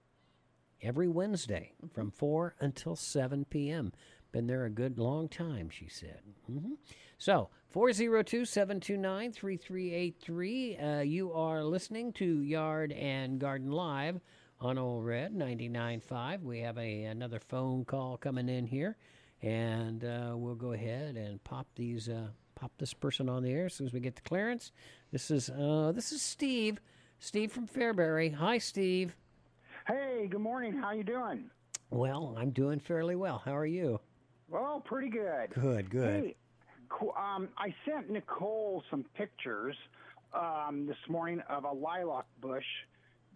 [0.80, 3.92] every Wednesday from 4 until 7 p.m.
[4.32, 6.20] Been there a good long time, she said.
[6.46, 6.74] hmm
[7.18, 10.76] So, 402 729 3383.
[10.76, 14.20] Uh, You are listening to Yard and Garden Live
[14.60, 16.42] on Old Red 99.5.
[16.42, 18.96] We have a, another phone call coming in here,
[19.42, 22.08] and uh, we'll go ahead and pop these.
[22.08, 24.72] Uh, pop this person on the air as soon as we get the clearance.
[25.12, 26.80] This is uh, this is Steve.
[27.18, 28.34] Steve from Fairbury.
[28.34, 29.14] Hi, Steve.
[29.86, 30.72] Hey, good morning.
[30.74, 31.50] How you doing?
[31.90, 33.40] Well, I'm doing fairly well.
[33.44, 34.00] How are you?
[34.48, 35.50] Well, pretty good.
[35.54, 36.24] Good, good.
[36.24, 36.36] Hey,
[37.16, 39.76] um, I sent Nicole some pictures
[40.32, 42.64] um, this morning of a lilac bush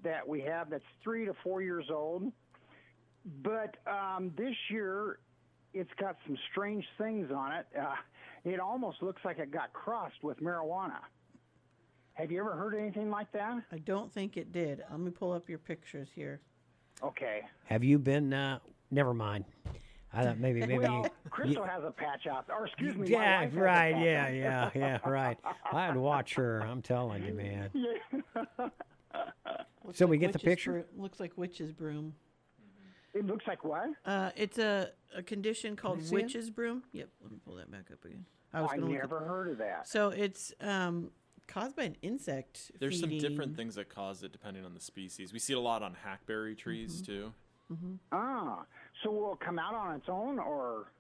[0.02, 2.32] that we have that's three to four years old.
[3.42, 5.18] But um, this year,
[5.74, 7.66] it's got some strange things on it.
[7.78, 7.94] Uh,
[8.44, 11.00] it almost looks like it got crossed with marijuana.
[12.14, 13.62] Have you ever heard anything like that?
[13.72, 14.82] I don't think it did.
[14.90, 16.40] Let me pull up your pictures here.
[17.02, 17.42] Okay.
[17.64, 18.32] Have you been?
[18.32, 18.58] Uh,
[18.90, 19.44] never mind.
[20.12, 21.30] I thought maybe maybe well, you.
[21.30, 23.94] Crystal you- has a patch out, or excuse me, my yeah, wife has a right.
[23.94, 24.74] patch Yeah, out.
[24.76, 25.08] yeah, yeah.
[25.10, 25.38] Right.
[25.72, 26.60] I'd watch her.
[26.62, 27.70] I'm telling you, man.
[29.84, 30.72] Looks So like we get the picture?
[30.72, 32.14] brew- looks like witch's broom.
[33.14, 33.90] It looks like what?
[34.04, 36.22] Uh, it's a, a condition called see it?
[36.22, 36.82] witch's broom.
[36.92, 38.24] Yep, let me pull that back up again.
[38.52, 39.88] I was gonna look never at- heard of that.
[39.88, 41.10] So it's um,
[41.48, 42.70] caused by an insect.
[42.78, 45.32] There's some different things that cause it depending on the species.
[45.32, 47.32] We see it a lot on hackberry trees too.
[47.72, 47.94] Mm-hmm.
[48.12, 48.64] Ah,
[49.02, 50.92] so will it come out on its own, or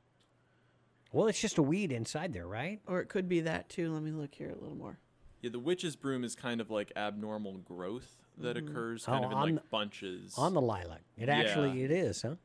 [1.12, 2.80] Well, it's just a weed inside there, right?
[2.86, 3.92] Or it could be that too.
[3.92, 4.98] Let me look here a little more.
[5.40, 8.68] Yeah, the witch's broom is kind of like abnormal growth that Mhm.
[8.68, 10.38] occurs kind Oh, of in on like the- bunches.
[10.38, 11.02] On the lilac.
[11.16, 11.84] It actually Yeah.
[11.86, 12.36] it is, huh?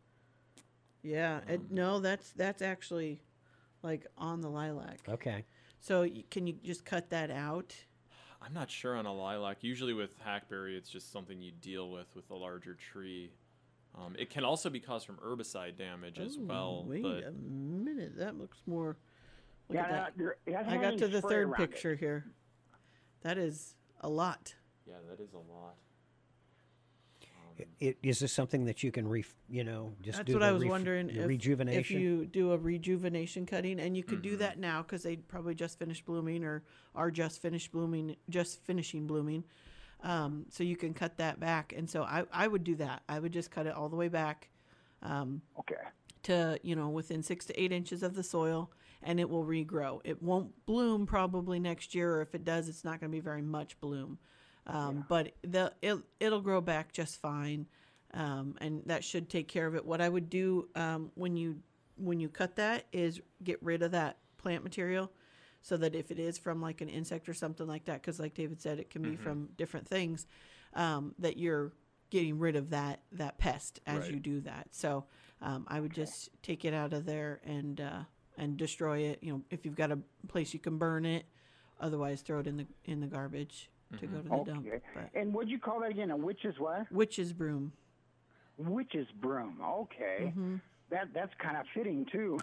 [1.04, 3.22] Yeah, Um, it, no, that's that's actually
[3.84, 5.08] like on the lilac.
[5.08, 5.46] Okay.
[5.80, 7.76] So y- can you just cut that out?
[8.42, 9.64] I'm not sure on a lilac.
[9.64, 13.32] Usually with hackberry, it's just something you deal with with a larger tree.
[13.98, 16.86] Um, it can also be caused from herbicide damage as Ooh, well.
[16.88, 18.98] Wait but a minute, that looks more.
[19.70, 20.18] Look Yeah, at that.
[20.18, 21.72] that- there- I got to the third around it.
[21.72, 22.26] picture here.
[23.22, 24.56] That is a lot.
[24.86, 25.76] yeah, that is a lot.
[27.58, 30.40] I- i- Is this something that you can re, you know, just That's do what
[30.40, 31.10] the I was ref- wondering.
[31.10, 31.80] If, rejuvenation?
[31.80, 34.40] If you do a rejuvenation cutting, and you could do Mm-hmm.
[34.40, 39.08] that now because they probably just finished blooming or are just finished blooming, just finishing
[39.08, 39.46] blooming.
[40.04, 43.02] Um, so you can cut that back, and so I, I would do that.
[43.10, 44.50] I would just cut it all the way back.
[45.02, 45.76] Um, okay.
[46.24, 48.72] To you know, within six to eight inches of the soil,
[49.02, 50.02] and it will regrow.
[50.04, 53.20] It won't bloom probably next year, or if it does, it's not going to be
[53.20, 54.20] very much bloom.
[54.68, 57.68] Um, But the it, it'll grow back just fine,
[58.14, 59.86] um, and that should take care of it.
[59.86, 61.58] What I would do um, when you
[61.98, 65.12] when you cut that is get rid of that plant material,
[65.66, 68.36] so that if it is from like an insect or something like that, because like
[68.36, 69.20] David said, it can be Mhm.
[69.20, 70.28] from different things,
[70.76, 71.74] um, that you're
[72.12, 74.12] getting rid of that that pest as Right.
[74.14, 74.68] you do that.
[74.76, 75.06] So
[75.42, 78.04] um, I would just take it out of there and uh,
[78.38, 79.24] and destroy it.
[79.24, 79.98] You know, if you've got a
[80.28, 81.26] place you can burn it,
[81.80, 84.68] otherwise throw it in the in the garbage to go to the dump.
[84.94, 86.12] But And what'd you call that again?
[86.12, 86.92] A witch's what?
[86.92, 87.72] witch's broom.
[88.58, 89.60] Witch's broom.
[89.64, 90.32] Okay.
[90.38, 90.62] Mhm.
[90.92, 92.40] That that's kind of fitting too.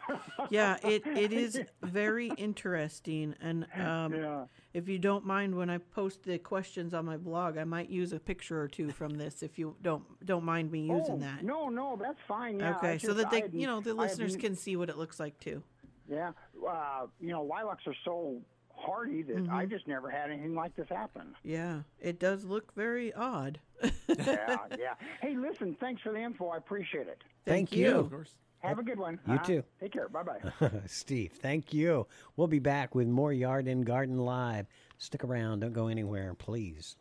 [0.51, 3.35] yeah, it, it is very interesting.
[3.41, 4.45] And um, Yeah.
[4.75, 8.13] if you don't mind, when I post the questions on my blog, I might use
[8.13, 9.43] a picture or two from this.
[9.43, 11.45] If you don't don't mind me using Oh, that.
[11.45, 12.59] No, no, that's fine.
[12.59, 15.21] Yeah, okay, I so that they, you know, the listeners can see what it looks
[15.21, 15.63] like too.
[16.09, 16.33] Yeah,
[16.69, 18.41] uh, you know, lilacs are so
[18.75, 19.71] hardy that I Mhm.
[19.71, 21.37] just never had anything like this happen.
[21.45, 23.61] Yeah, it does look very odd.
[23.83, 24.95] Yeah, yeah.
[25.21, 26.49] Hey, listen, thanks for the info.
[26.49, 27.23] I appreciate it.
[27.45, 27.85] Thank Thank you.
[27.87, 27.97] you.
[27.97, 28.31] Of course.
[28.61, 29.19] Have a good one.
[29.27, 29.43] You huh?
[29.43, 29.65] too.
[29.81, 30.09] Take care.
[30.09, 30.71] Bye bye.
[30.87, 32.07] Steve, thank you.
[32.37, 34.67] We'll be back with more Yard and Garden Live.
[34.99, 35.61] Stick around.
[35.61, 36.97] Don't go anywhere, please.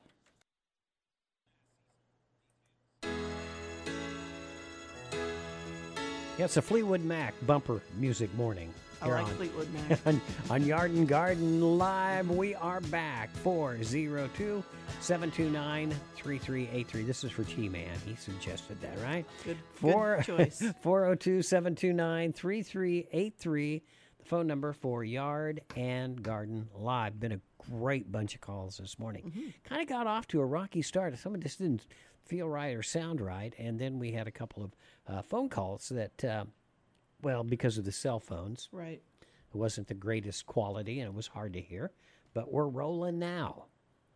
[6.38, 8.74] Yeah, it's a Fleetwood Mac bumper music morning.
[9.02, 10.00] I like on, Fleetwood Mac.
[10.06, 13.30] on, on Yard and Garden Live, we are back.
[13.38, 14.64] 402
[15.00, 17.04] 729 3383.
[17.04, 17.90] This is for T Man.
[18.06, 19.26] He suggested that, right?
[19.44, 20.64] Good, Four- good choice.
[20.82, 23.84] 402 729 3383.
[24.20, 27.20] The phone number for Yard and Garden Live.
[27.20, 27.40] Been a
[27.72, 29.24] great bunch of calls this morning.
[29.26, 29.50] Mm-hmm.
[29.64, 31.18] Kind of got off to a rocky start.
[31.18, 31.88] Someone just didn't
[32.26, 33.54] feel right or sound right.
[33.58, 34.72] And then we had a couple of
[35.08, 36.46] uh, phone calls that, uh,
[37.22, 39.02] well, because of the cell phones, Right.
[39.54, 41.92] it wasn't the greatest quality and it was hard to hear.
[42.34, 43.66] But we're rolling now.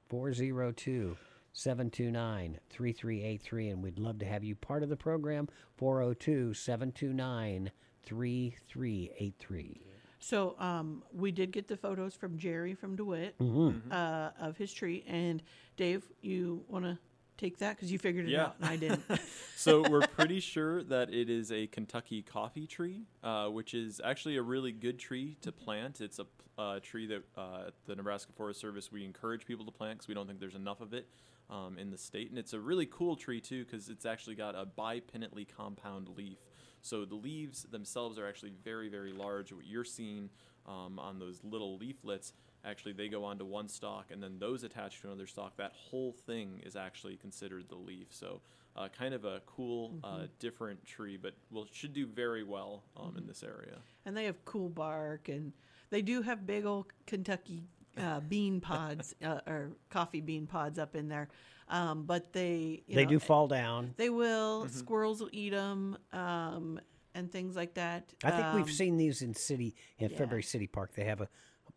[0.09, 1.17] 402
[1.53, 3.69] 729 3383.
[3.69, 5.47] And we'd love to have you part of the program.
[5.77, 7.71] 402 729
[8.03, 9.81] 3383.
[10.19, 13.91] So um, we did get the photos from Jerry from DeWitt Mhm.
[13.91, 15.03] uh, of his tree.
[15.07, 15.43] And
[15.77, 16.97] Dave, you want to
[17.37, 18.45] take that because you figured it Yeah.
[18.45, 19.03] out and I didn't.
[19.55, 24.37] so we're pretty sure that it is a Kentucky coffee tree, uh, which is actually
[24.37, 26.01] a really good tree to plant.
[26.01, 26.25] It's a
[26.57, 30.13] uh, tree that uh, the Nebraska Forest Service we encourage people to plant because we
[30.13, 31.07] don't think there's enough of it
[31.49, 32.29] um, in the state.
[32.29, 36.37] And it's a really cool tree too because it's actually got a bipinnately compound leaf.
[36.81, 39.51] So the leaves themselves are actually very, very large.
[39.51, 40.29] What you're seeing
[40.67, 42.33] um, on those little leaflets,
[42.65, 45.55] actually, they go onto one stalk, and then those attach to another stalk.
[45.57, 48.07] That whole thing is actually considered the leaf.
[48.09, 48.41] So
[48.75, 50.29] uh, kind of a cool, uh, Mhm.
[50.39, 53.77] different tree, but will should do very well um, in this area.
[54.05, 55.53] and they have cool bark and
[55.89, 57.63] they do have big old Kentucky
[57.97, 61.29] uh, bean pods uh, or coffee bean pods up in there.
[61.69, 63.93] Um, but they you They know, do fall down.
[63.97, 64.65] They will.
[64.65, 64.69] Mhm.
[64.71, 66.79] Squirrels will eat them um,
[67.13, 68.13] and things like that.
[68.25, 70.17] I think Um, we've seen these in city, in yeah.
[70.17, 70.93] Fairbury City Park.
[70.95, 71.29] They have a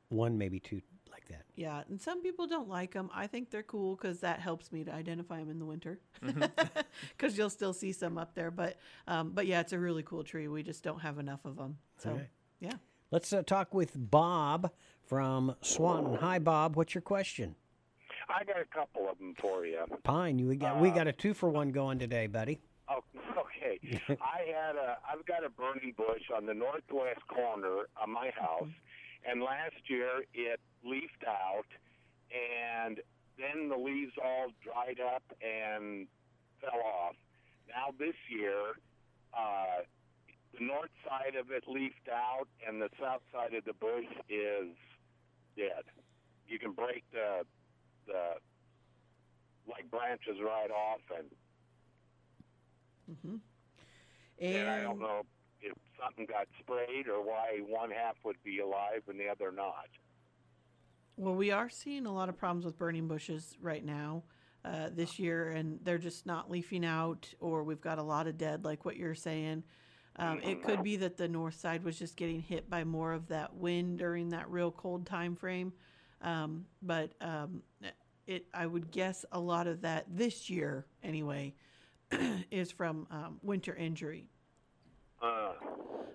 [0.09, 0.81] one, maybe two
[1.11, 1.45] like that.
[1.57, 3.11] Yeah, and some people don't like them.
[3.15, 6.01] I think they're cool because that helps me to identify them in the winter.
[6.25, 6.45] Mm-hmm.
[7.17, 10.25] Because you'll still see some up there, but um, but yeah, it's a really cool
[10.25, 10.49] tree.
[10.49, 11.79] We just don't have enough of them.
[11.99, 12.29] So All right.
[12.61, 12.73] yeah,
[13.11, 14.71] Let's uh, talk with Bob
[15.07, 16.15] from Swanton.
[16.17, 16.77] Hi, Bob.
[16.77, 17.55] What's your question?
[18.29, 19.79] I got a couple of them for you.
[20.05, 22.61] Pine, you we got Uh, we got a two for one going today, buddy.
[22.89, 23.03] Oh,
[23.39, 23.79] okay.
[24.21, 28.69] I had a I've got a burning bush on the northwest corner of my house,
[29.25, 31.67] and last year it leafed out,
[32.31, 33.01] and
[33.39, 36.07] then the leaves all dried up and
[36.61, 37.15] fell off.
[37.69, 38.79] Now this year,
[39.35, 39.83] uh,
[40.59, 44.75] the north side of it leafed out, and the south side of the bush is
[45.57, 45.85] dead.
[46.49, 47.45] You can break the
[48.07, 48.41] the
[49.69, 51.29] like branches right off, and
[53.11, 53.37] Mm-hmm.
[54.41, 55.23] and I don't know
[56.03, 59.89] something got sprayed or why one half would be alive and the other not.
[61.17, 64.23] Well, we are seeing a lot of problems with burning bushes right now
[64.65, 68.39] uh, this year, and they're just not leafing out, or we've got a lot of
[68.39, 69.65] dead, like what you're saying.
[70.17, 73.29] Um, it could be that the north side was just getting hit by more of
[73.29, 75.73] that wind during that real cold time frame,
[76.23, 77.63] um, but um,
[78.27, 81.55] it I would guess a lot of that this year anyway
[82.51, 84.29] is from um, winter injury.
[85.21, 85.53] Uh,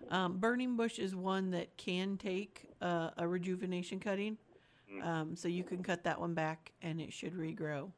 [0.09, 4.37] Um, burning bush is one that can take uh, a rejuvenation cutting.
[4.91, 5.03] Mm.
[5.05, 7.91] Um, so you can cut that one back and it should regrow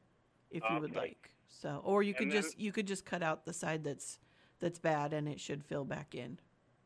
[0.52, 1.30] if you would like.
[1.50, 4.20] So, or you could then- just you could just cut out the side that's
[4.60, 6.40] that's bad and it should fill back in.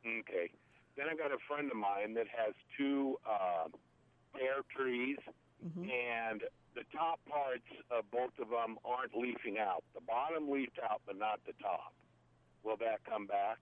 [0.05, 0.51] Okay.
[0.97, 3.67] Then I got a friend of mine that has two uh,
[4.33, 5.17] pear trees,
[5.63, 5.89] Mm-hmm.
[5.91, 6.41] and
[6.73, 9.83] the top parts of both of them aren't leafing out.
[9.93, 11.93] The bottom leafed out, but not the top.
[12.63, 13.57] Will that come back?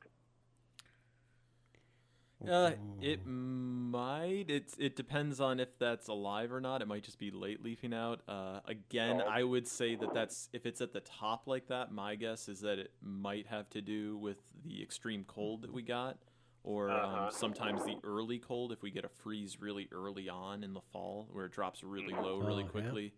[2.46, 2.72] Uh,
[3.02, 4.46] it might.
[4.50, 6.82] It's it depends on if that's alive or not.
[6.84, 8.22] It might just be late leafing out.
[8.28, 9.28] Uh, again, Oh.
[9.28, 11.92] I would say that that's if it's at the top like that.
[11.92, 15.82] My guess is that it might have to do with the extreme cold that we
[15.82, 16.18] got,
[16.64, 17.24] or Uh-huh.
[17.26, 20.82] um, sometimes the early cold if we get a freeze really early on in the
[20.92, 22.72] fall where it drops really low really Oh, yeah.
[22.72, 23.14] quickly.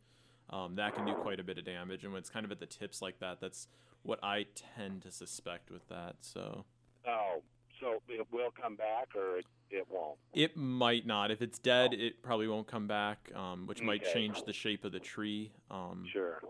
[0.49, 2.59] Um, that can do quite a bit of damage, and when it's kind of at
[2.59, 3.67] the tips like that, that's
[4.01, 6.15] what I tend to suspect with that.
[6.21, 6.65] So.
[7.05, 7.43] Oh,
[7.79, 10.17] so it will come back or it, it won't?
[10.33, 11.31] It might not.
[11.31, 14.91] If it's dead, it probably won't come back, um, which might change the shape of
[14.91, 15.51] the tree.
[15.71, 16.41] Um, sure.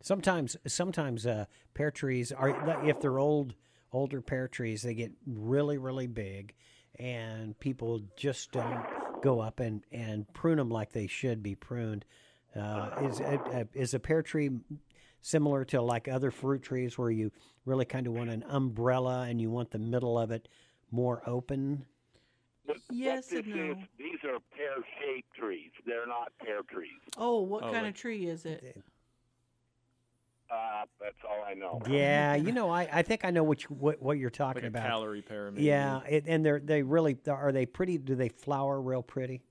[0.00, 3.54] Sometimes, sometimes uh, pear trees are if they're old,
[3.92, 6.54] older pear trees, they get really, really big,
[6.98, 8.86] and people just don't
[9.22, 12.04] go up and, and prune them like they should be pruned.
[12.56, 14.50] Uh, is a, a, is a pear tree
[15.22, 17.30] similar to like other fruit trees where you
[17.64, 20.48] really kind of want an umbrella and you want the middle of it
[20.90, 21.84] more open?
[22.66, 23.74] But Yes and this is, no.
[23.98, 25.70] these are pear-shaped trees.
[25.86, 26.90] They're not pear trees.
[27.16, 28.76] Oh, what Oh, kind like- of tree is it?
[30.50, 31.78] Uh, that's all I know.
[31.90, 34.64] Yeah, you know, I, I think I know what you, what what you're talking like
[34.64, 34.90] a about.
[34.90, 35.62] Callery pyramid.
[35.62, 37.98] Yeah, it, and they're they really are they pretty?
[37.98, 39.42] Do they flower real pretty?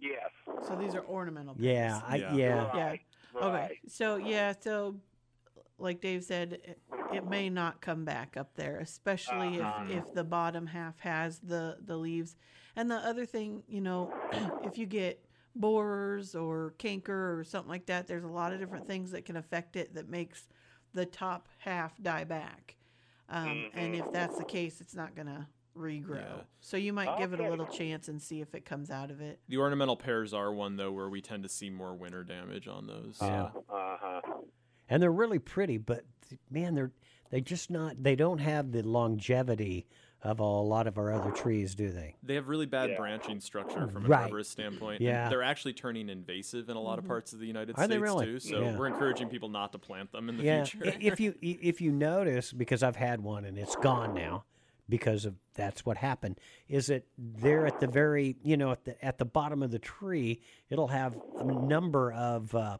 [0.00, 0.30] Yes.
[0.66, 1.56] So these are ornamental.
[1.58, 2.34] Yeah, I, Yeah.
[2.34, 2.70] yeah.
[2.74, 2.86] Yeah.
[2.86, 3.00] Right.
[3.40, 3.50] Okay.
[3.50, 3.78] right.
[3.88, 4.96] So yeah, so
[5.78, 9.84] like Dave said, it, it may not come back up there, especially Uh-huh.
[9.86, 12.36] if if the bottom half has the the leaves.
[12.76, 14.12] And the other thing, you know,
[14.62, 15.24] if you get
[15.54, 19.36] borers or canker or something like that, there's a lot of different things that can
[19.36, 20.48] affect it that makes
[20.94, 22.76] the top half die back.
[23.28, 26.16] Um, And if that's the case, it's not gonna regrow.
[26.20, 26.40] Yeah.
[26.60, 29.20] So you might give it a little chance and see if it comes out of
[29.20, 29.40] it.
[29.48, 32.86] The ornamental pears are one though where we tend to see more winter damage on
[32.86, 33.20] those.
[33.20, 34.20] Uh, Uh-huh.
[34.88, 36.04] and they're really pretty, but
[36.50, 36.92] man, they're
[37.30, 39.86] they just not they don't have the longevity
[40.22, 42.14] of a lot of our other trees, do they?
[42.22, 42.96] They have really bad Yeah.
[42.96, 44.30] branching structure from an Right.
[44.30, 45.00] arborist standpoint.
[45.00, 45.28] and Yeah.
[45.28, 48.02] they're actually turning invasive in a lot of parts of the United Are they States
[48.02, 48.26] really?
[48.26, 48.38] too.
[48.40, 48.78] So Yeah.
[48.78, 50.96] we're encouraging people not to plant them in the yeah, future.
[50.98, 54.44] if you if you notice, because I've had one and it's gone now,
[54.88, 56.38] because of that's what happened.
[56.68, 59.78] Is it there at the very you know at the at the bottom of the
[59.78, 60.40] tree?
[60.70, 62.54] It'll have a number of.
[62.54, 62.78] Uh,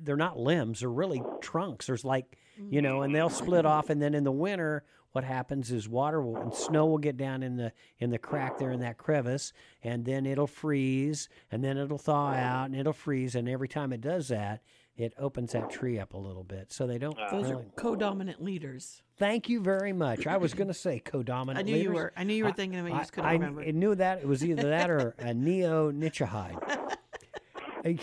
[0.00, 1.86] they're not limbs; they're really trunks.
[1.86, 2.38] There's like
[2.70, 6.20] you know, and they'll split off, and then in the winter, what happens is water
[6.20, 9.52] will and snow will get down in the in the crack there in that crevice,
[9.82, 13.92] and then it'll freeze, and then it'll thaw out, and it'll freeze, and every time
[13.92, 14.62] it does that,
[14.96, 16.72] it opens that tree up a little bit.
[16.72, 17.16] So they don't.
[17.30, 19.02] Those really- are co-dominant leaders.
[19.18, 20.26] Thank you very much.
[20.26, 21.56] I was going to say codominant.
[21.58, 22.12] I knew you were.
[22.16, 22.90] I knew you were I- thinking of it.
[22.90, 23.62] You I- just couldn't I, remember.
[23.62, 26.96] I knew that it was either that or a neonicotinoid.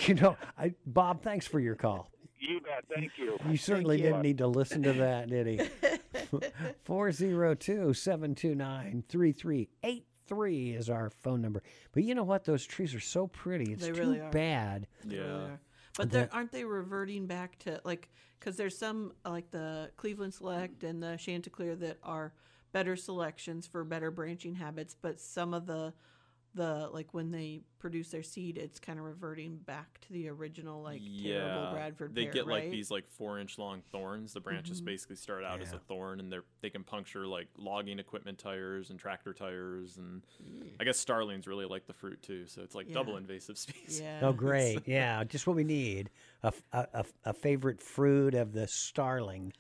[0.07, 2.09] you know, I, Bob, thanks for your call.
[2.39, 2.83] You bet.
[2.93, 3.37] Thank you.
[3.49, 4.03] You certainly you.
[4.03, 5.61] didn't need to listen to that, did he?
[6.83, 11.63] 402 729 3383 is our phone number.
[11.93, 12.43] But you know what?
[12.43, 13.71] Those trees are so pretty.
[13.73, 14.29] It's They too really are.
[14.31, 14.87] bad.
[15.03, 15.47] They really Yeah.
[15.97, 20.83] But they're, aren't they reverting back to like because there's some like the Cleveland Select
[20.83, 22.33] and the Chanticleer that are
[22.71, 25.93] better selections for better branching habits, but some of the
[26.55, 30.81] the like when they produce their seed, it's kind of reverting back to the original
[30.81, 32.63] like terrible Bradford they pear, get right?
[32.63, 34.33] like these like four inch long thorns.
[34.33, 34.85] The branches Mhm.
[34.85, 38.89] basically start out as a thorn, and they're they can puncture like logging equipment tires
[38.89, 40.23] and tractor tires, and
[40.79, 42.45] I guess starlings really like the fruit too.
[42.47, 44.01] So it's like double invasive species.
[44.21, 44.79] Oh, great.
[44.87, 46.09] yeah, just what we need.
[46.41, 46.53] A
[47.25, 49.53] a favorite fruit of the starling,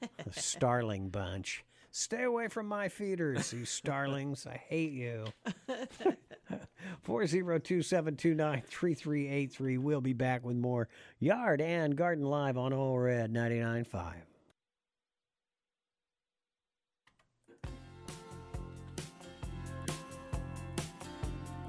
[0.00, 1.64] the starling bunch.
[1.92, 4.46] Stay away from my feeders, you starlings.
[4.46, 5.26] I hate you.
[7.02, 9.78] 402 729 3383.
[9.78, 10.88] We'll be back with more
[11.18, 14.12] Yard and Garden Live on Old Red 99.5.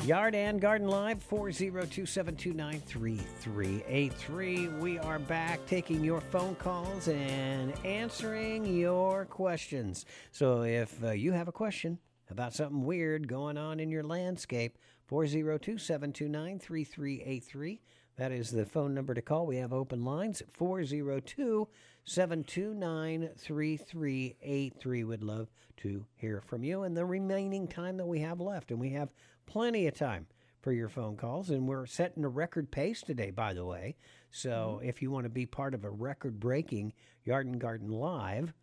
[0.06, 4.68] Yard and Garden Live, 402 729 3383.
[4.80, 10.08] We are back taking your phone calls and answering your questions.
[10.32, 12.00] So if uh, you have a question
[12.32, 17.82] about something weird going on in your landscape, 402 729 3383.
[18.18, 19.46] That is the phone number to call.
[19.46, 21.68] We have open lines at 402
[22.06, 25.04] 729 3383.
[25.04, 28.72] Would love to hear from you in the remaining time that we have left.
[28.72, 29.14] And we have
[29.46, 30.28] plenty of time
[30.62, 31.50] for your phone calls.
[31.50, 33.96] And we're setting a record pace today, by the way.
[34.30, 38.54] So if you want to be part of a record breaking Yard and Garden Live,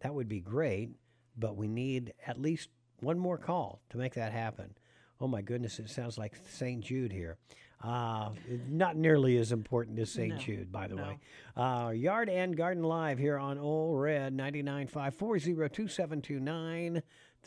[0.00, 0.90] that would be great.
[1.36, 2.68] But we need at least
[3.00, 4.74] one more call to make that happen.
[5.20, 6.82] Oh my goodness, it sounds like St.
[6.82, 7.38] Jude here.
[7.82, 8.30] Uh,
[8.68, 10.34] not nearly as important as St.
[10.34, 11.02] No, Jude, by the no.
[11.02, 11.18] way.
[11.56, 16.40] Uh, Yard and Garden Live here on Old Red 99.5 402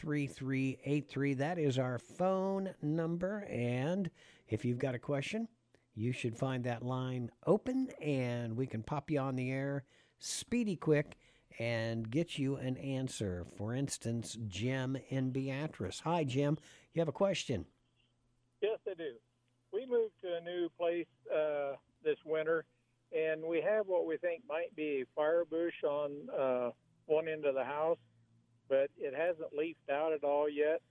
[0.02, 1.34] 729 3383.
[1.36, 3.46] That is our phone number.
[3.50, 4.10] And
[4.48, 5.48] if you've got a question,
[5.94, 9.84] you should find that line open and we can pop you on the air
[10.20, 11.18] speedy quick
[11.60, 13.46] and get you an answer.
[13.58, 16.02] For instance, Jim in Beatrice.
[16.04, 16.58] Hi, Jim.
[16.94, 17.66] You have a question?
[18.62, 19.14] Yes, I do.
[19.72, 22.66] We moved to a new place uh, this winter,
[23.16, 26.72] and we have what we think might be a fire bush on uh,
[27.06, 27.98] one end of the house,
[28.72, 30.82] but it hasn't leafed out at all yet.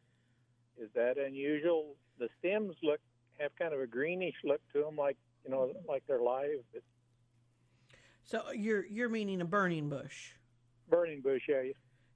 [0.78, 1.96] Is that unusual?
[2.18, 3.00] The stems look
[3.38, 5.16] have kind of a greenish look to them, like
[5.46, 6.60] you know, like they're live.
[6.74, 6.82] But
[8.24, 10.32] So you're you're meaning a burning bush.
[10.90, 11.62] burning bush, yeah.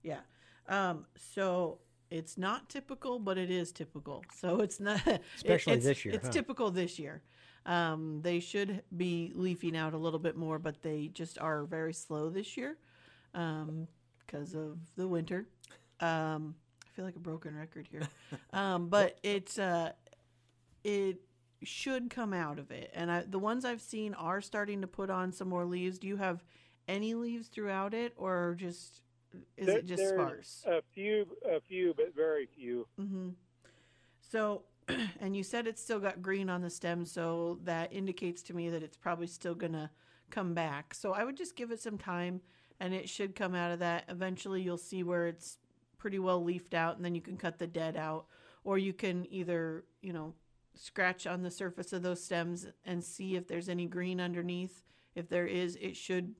[0.03, 0.21] Yeah.
[0.69, 1.79] Um, so
[2.11, 4.23] it's not typical, but it is typical.
[4.37, 6.33] So it's not it- Especially it's- this year, It's huh?
[6.33, 7.23] typical this year.
[7.67, 11.95] Um, they should be leafing out a little bit more, but they just are very
[11.95, 12.77] slow this year
[13.33, 15.47] because of the winter.
[16.01, 18.09] Um, I feel like a broken record here,
[18.53, 19.93] um, but it's uh,
[20.83, 21.21] it
[21.63, 22.91] should come out of it.
[22.95, 25.99] And I, the ones I've seen are starting to put on some more leaves.
[25.99, 26.45] Do you have
[26.87, 29.03] any leaves throughout it, or just
[29.57, 30.65] is There- it just sparse?
[30.67, 32.87] A few, a few, but very few.
[33.01, 33.31] Mm-hmm.
[34.21, 34.63] So,
[35.21, 38.71] and you said it's still got green on the stem, so that indicates to me
[38.71, 39.91] that it's probably still gonna
[40.31, 40.95] come back.
[40.95, 42.41] So I would just give it some time,
[42.81, 44.05] and it should come out of that.
[44.09, 45.59] Eventually, you'll see where it's
[46.05, 48.27] pretty well leafed out, and then you can cut the dead out,
[48.63, 50.35] or you can either, you know,
[50.75, 54.83] scratch on the surface of those stems and see if there's any green underneath.
[55.15, 56.35] If there is, it should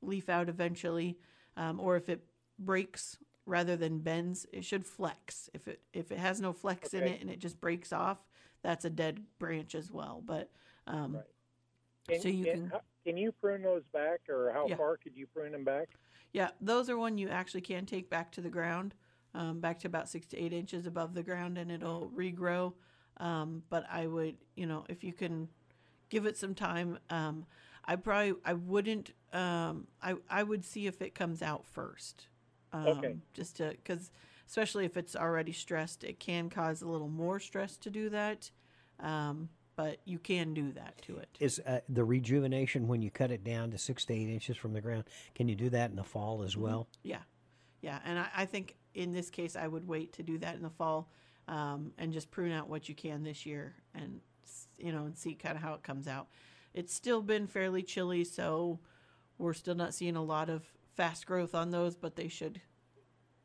[0.00, 1.18] leaf out eventually,
[1.58, 2.24] um, or if it
[2.58, 5.50] breaks rather than bends, it should flex.
[5.52, 8.24] If it if it has no flex in it and it just breaks off,
[8.62, 10.22] that's a dead branch as well.
[10.24, 10.50] But
[10.86, 11.18] um,
[12.08, 14.76] Can, so you can, can can you prune those back, or how Yeah.
[14.76, 15.90] far could you prune them back?
[16.32, 18.94] Yeah, those are one you actually can take back to the ground,
[19.34, 22.72] um, back to about six to eight inches above the ground, and it'll regrow.
[23.18, 25.48] Um, but I would, you know, if you can
[26.08, 27.46] give it some time, um,
[27.84, 29.12] I probably I wouldn't.
[29.32, 32.26] Um, I I would see if it comes out first.
[32.72, 33.16] Um, Okay.
[33.34, 34.10] Just to because
[34.46, 38.50] especially if it's already stressed, it can cause a little more stress to do that.
[38.98, 41.28] Um, but you can do that to it.
[41.40, 44.74] Is uh, the rejuvenation when you cut it down to six to eight inches from
[44.74, 45.04] the ground?
[45.34, 46.86] Can you do that in the fall as well?
[47.02, 47.20] Yeah,
[47.80, 50.62] yeah, and I, I think in this case I would wait to do that in
[50.62, 51.10] the fall,
[51.48, 54.20] um, and just prune out what you can this year, and
[54.78, 56.28] you know, and see kind of how it comes out.
[56.74, 58.78] It's still been fairly chilly, so
[59.38, 60.64] we're still not seeing a lot of
[60.96, 62.60] fast growth on those, but they should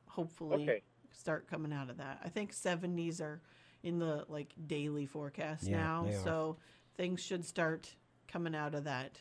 [0.08, 0.82] hopefully Okay.
[1.12, 2.20] start coming out of that.
[2.24, 3.42] I think 70s are
[3.84, 6.58] in the like daily forecast Yeah, now, so
[6.96, 7.96] things should start
[8.28, 9.20] coming out of that.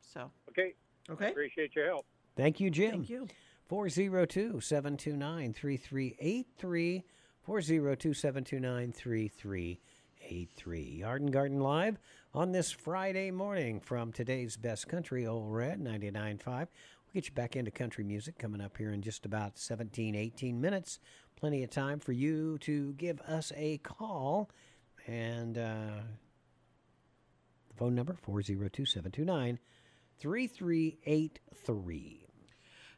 [0.00, 0.74] So Okay.
[1.08, 1.30] Okay.
[1.30, 2.06] Appreciate your help.
[2.36, 2.90] Thank you, Jim.
[2.92, 3.26] Thank you.
[3.70, 7.04] 402 729 3383.
[7.42, 10.82] 402 729 3383.
[10.82, 12.00] Yard and Garden Live
[12.34, 16.46] on this Friday morning from today's best country, Old Red 99.5.
[16.46, 16.66] We'll
[17.14, 20.98] get you back into country music coming up here in just about 17, 18 minutes.
[21.36, 24.50] plenty of time for you to give us a call.
[25.06, 26.00] And uh,
[27.68, 29.60] the phone number 402 729
[30.18, 32.29] 3383.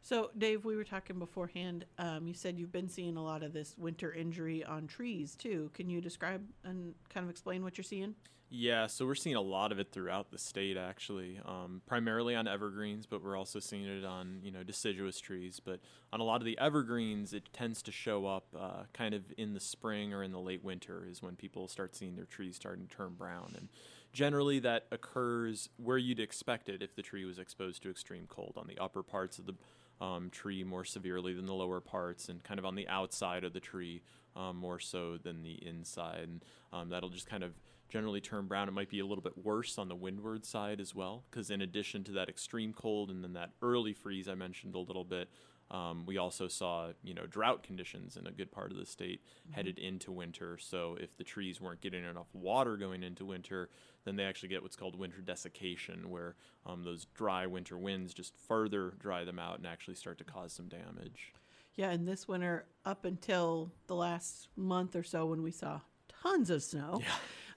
[0.02, 1.84] So, Dave, we were talking beforehand.
[1.96, 5.70] Um, you said you've been seeing a lot of this winter injury on trees too.
[5.74, 8.16] Can you describe and kind of explain what you're seeing?
[8.54, 12.46] Yeah, so we're seeing a lot of it throughout the state, actually, um, primarily on
[12.46, 15.58] evergreens, but we're also seeing it on you know deciduous trees.
[15.58, 15.80] But
[16.12, 19.54] on a lot of the evergreens, it tends to show up uh, kind of in
[19.54, 22.86] the spring or in the late winter is when people start seeing their trees starting
[22.88, 23.68] to turn brown, and
[24.12, 28.54] generally that occurs where you'd expect it if the tree was exposed to extreme cold
[28.58, 29.54] on the upper parts of the
[30.00, 33.52] um, tree more severely than the lower parts, and kind of on the outside of
[33.52, 34.02] the tree
[34.34, 36.24] um, more so than the inside.
[36.24, 37.52] And um, that'll just kind of
[37.88, 38.68] generally turn brown.
[38.68, 41.60] It might be a little bit worse on the windward side as well, because in
[41.60, 45.28] addition to that extreme cold and then that early freeze I mentioned a little bit,
[45.72, 49.22] um, we also saw you know drought conditions in a good part of the state
[49.24, 49.54] Mm-hmm.
[49.54, 50.56] headed into winter.
[50.58, 53.68] So if the trees weren't getting enough water going into winter,
[54.04, 58.34] then they actually get what's called winter desiccation, where um, those dry winter winds just
[58.46, 61.32] further dry them out and actually start to cause some damage.
[61.74, 65.80] Yeah, and this winter, up until the last month or so, when we saw
[66.22, 67.00] tons of snow.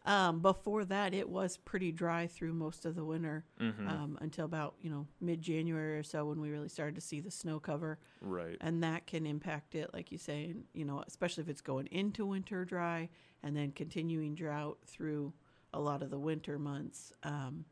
[0.05, 3.89] Um, before that, it was pretty dry through most of the winter Mhm.
[3.89, 7.19] um, until about you know mid January or so when we really started to see
[7.19, 7.99] the snow cover.
[8.21, 8.57] Right.
[8.61, 12.25] And that can impact it, like you say, you know, especially if it's going into
[12.25, 13.09] winter dry
[13.43, 15.33] and then continuing drought through
[15.73, 17.11] a lot of the winter months.
[17.23, 17.65] Um,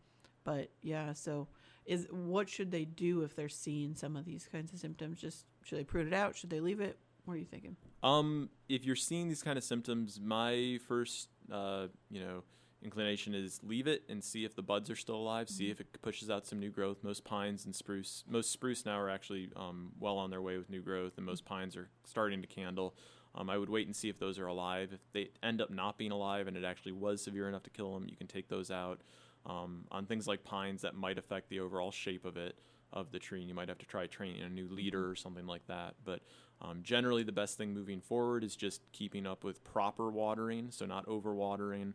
[0.44, 1.48] but yeah, so
[1.86, 5.20] is what should they do if they're seeing some of these kinds of symptoms?
[5.22, 6.36] Just should they prune it out?
[6.36, 6.98] Should they leave it?
[7.26, 7.78] What are you thinking?
[8.02, 12.44] Um, if you're seeing these kind of symptoms, my first, uh, you know,
[12.84, 15.50] inclination is leave it and see if the buds are still alive.
[15.50, 16.98] See if it pushes out some new growth.
[17.04, 20.70] Most pines and spruce, most spruce now are actually um, well on their way with
[20.70, 22.96] new growth, and most pines are starting to candle.
[23.36, 24.92] Um, I would wait and see if those are alive.
[24.94, 27.94] If they end up not being alive and it actually was severe enough to kill
[27.94, 29.02] them, you can take those out.
[29.46, 32.58] Um, on things like pines, that might affect the overall shape of it
[32.94, 35.48] of the tree, and you might have to try training a new leader or something
[35.48, 35.96] like that.
[36.06, 36.22] But
[36.62, 40.86] um, generally, the best thing moving forward is just keeping up with proper watering, so
[40.86, 41.94] not overwatering,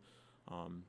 [0.49, 0.85] um,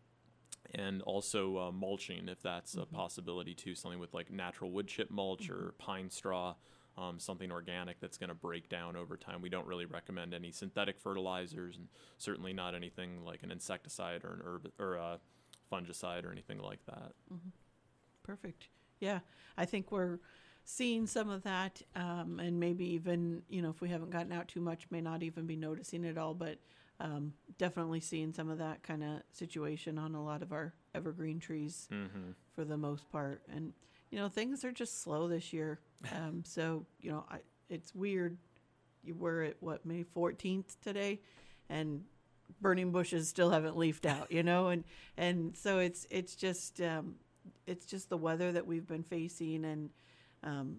[0.75, 3.75] and also uh, mulching if that's a possibility too.
[3.75, 6.55] Something with like natural wood chip mulch or pine straw,
[6.97, 9.41] um, something organic that's going to break down over time.
[9.41, 14.33] We don't really recommend any synthetic fertilizers, and certainly not anything like an insecticide or
[14.33, 15.19] an herb or a
[15.71, 17.13] fungicide or anything like that.
[18.23, 18.67] Perfect.
[18.99, 19.19] Yeah,
[19.57, 20.19] I think we're
[20.71, 24.47] seeing some of that, um, and maybe even you know if we haven't gotten out
[24.47, 26.59] too much, may not even be noticing it all, but
[26.99, 31.39] um, definitely seeing some of that kind of situation on a lot of our evergreen
[31.39, 32.35] trees Mhm.
[32.53, 33.41] for the most part.
[33.51, 33.73] And
[34.11, 35.79] you know things are just slow this year,
[36.13, 37.39] um, so you know I,
[37.69, 38.37] it's weird.
[39.03, 41.19] You were at what May fourteenth today,
[41.67, 42.03] and
[42.61, 44.83] burning bushes still haven't leafed out, you know, and
[45.17, 47.15] and so it's it's just um,
[47.65, 49.89] it's just the weather that we've been facing, and
[50.43, 50.77] um,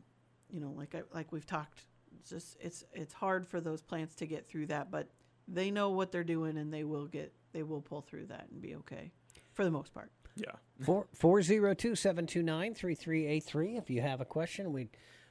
[0.51, 1.87] you know, like I, like we've talked,
[2.19, 5.09] it's just it's it's hard for those plants to get through that, but
[5.49, 8.61] they know what they're doing, and they will get they will pull through that and
[8.61, 9.13] be okay,
[9.53, 10.11] for the most part.
[10.37, 10.53] Yeah.
[10.85, 13.77] Four four zero two seven two nine three three eight three.
[13.77, 14.89] If you have a question, we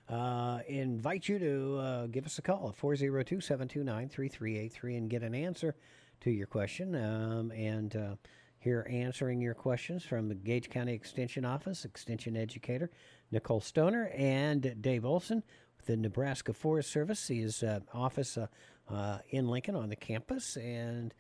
[0.10, 5.22] uh, invite you to uh, give us a call at 402 729 3383 and get
[5.22, 5.76] an answer
[6.22, 6.96] to your question.
[6.96, 8.16] Um, and uh,
[8.60, 12.92] here answering your questions from the Gage County Extension Office, Extension Educator
[13.32, 15.44] Nicole Stoner and Dave Olson
[15.78, 17.30] with the Nebraska Forest Service.
[17.30, 18.48] His uh, office uh,
[18.90, 20.58] uh, in Lincoln on the campus.
[20.58, 21.14] And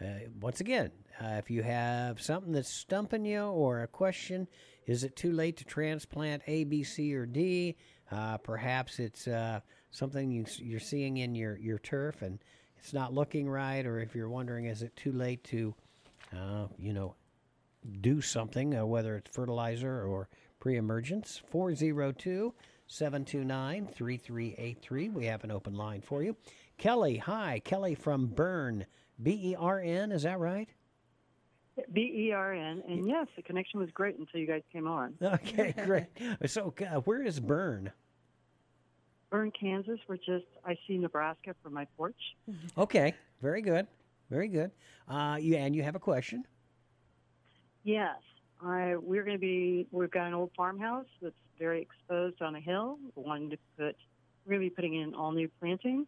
[0.00, 0.90] uh, once again,
[1.20, 4.46] uh, if you have something that's stumping you or a question,
[4.86, 7.76] is it too late to transplant A, B, C, or D?
[8.10, 9.26] Uh, perhaps it's
[9.90, 12.38] something you, you're seeing in your, your turf and
[12.82, 15.72] it's not looking right, or if you're wondering, is it too late to,
[16.36, 17.14] uh, you know,
[18.00, 20.28] do something, uh, whether it's fertilizer or
[20.60, 21.40] pre emergence?
[21.50, 22.54] 402
[22.86, 25.08] 729 3383.
[25.08, 26.36] We have an open line for you.
[26.78, 27.60] Kelly, hi.
[27.64, 28.86] Kelly from Bern.
[29.22, 30.68] B E R N, is that right?
[31.92, 35.14] B E R N, and yes, the connection was great until you guys came on.
[35.22, 36.06] Okay, great.
[36.46, 37.90] So, uh, where is Bern?
[39.30, 39.98] Bern, Kansas.
[40.08, 42.16] We're just I see Nebraska from my porch.
[42.76, 43.86] Okay, very good.
[44.32, 44.70] Very good.
[45.06, 46.44] Uh, you, and you have a question?
[47.84, 48.16] Yes,
[48.62, 52.60] I we're going to be we've got an old farmhouse that's very exposed on a
[52.60, 52.96] hill.
[53.14, 53.94] We're wanting to put
[54.46, 56.06] we're going to be putting in all new plantings.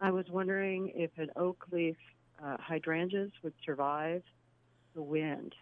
[0.00, 1.96] I was wondering if an oak leaf
[2.42, 4.22] uh, hydrangeas would survive
[4.94, 5.54] the wind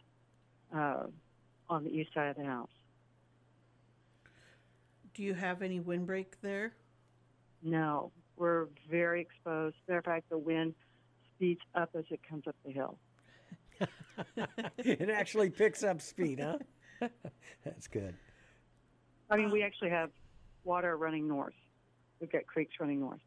[0.72, 1.04] uh,
[1.68, 2.70] on the east side of the house.
[5.14, 6.74] Do you have any windbreak there?
[7.64, 9.74] No, We're very exposed.
[9.88, 10.74] Matter of fact, the wind
[11.36, 12.98] speeds up as it comes up the hill.
[14.78, 16.58] it actually picks up speed, huh?
[17.64, 18.14] That's good.
[19.30, 20.10] I mean, we actually have
[20.64, 21.54] water running north.
[22.20, 23.20] We've got creeks running north.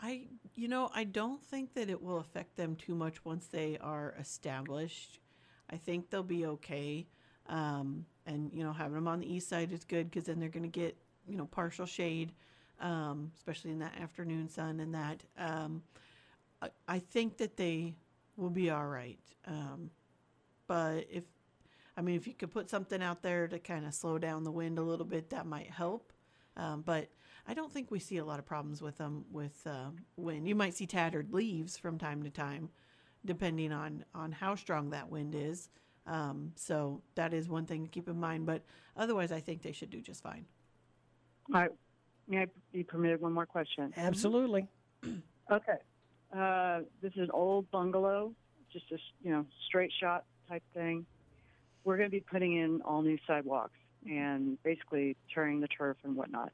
[0.00, 3.78] I, you know, I don't think that it will affect them too much once they
[3.80, 5.18] are established.
[5.70, 7.06] I think they'll be okay.
[7.48, 10.48] Um, and, you know, having them on the east side is good because then they're
[10.48, 12.32] going to get, you know, partial shade,
[12.80, 15.22] um, especially in that afternoon sun and that.
[15.38, 15.82] Um,
[16.64, 17.94] I, I think that they
[18.36, 19.18] will be all right.
[19.46, 19.90] Um,
[20.66, 21.24] but if,
[21.96, 24.50] I mean, if you could put something out there to kind of slow down the
[24.50, 26.12] wind a little bit, that might help.
[26.56, 27.08] Um, but
[27.46, 30.48] I don't think we see a lot of problems with them with uh, wind.
[30.48, 32.70] You might see tattered leaves from time to time,
[33.24, 35.68] depending on on how strong that wind is.
[36.06, 38.46] Um, so that is one thing to keep in mind.
[38.46, 38.62] But
[38.96, 40.46] otherwise, I think they should do just fine.
[41.52, 41.70] All right.
[42.28, 43.92] May I be permitted one more question?
[43.96, 44.66] Absolutely.
[45.50, 45.76] Okay.
[46.36, 48.32] Uh, this is an old bungalow,
[48.72, 51.06] just a you know straight shot type thing.
[51.84, 53.76] We're going to be putting in all new sidewalks
[54.06, 56.50] and basically turning the turf and whatnot.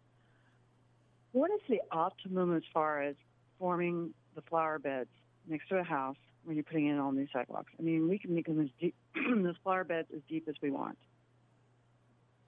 [1.33, 3.15] What is the optimum as far as
[3.59, 5.11] forming the flower beds
[5.47, 7.73] next to a house when you're putting in all new sidewalks?
[7.79, 10.71] I mean, we can make them as deep, those flower beds as deep as we
[10.71, 10.99] want.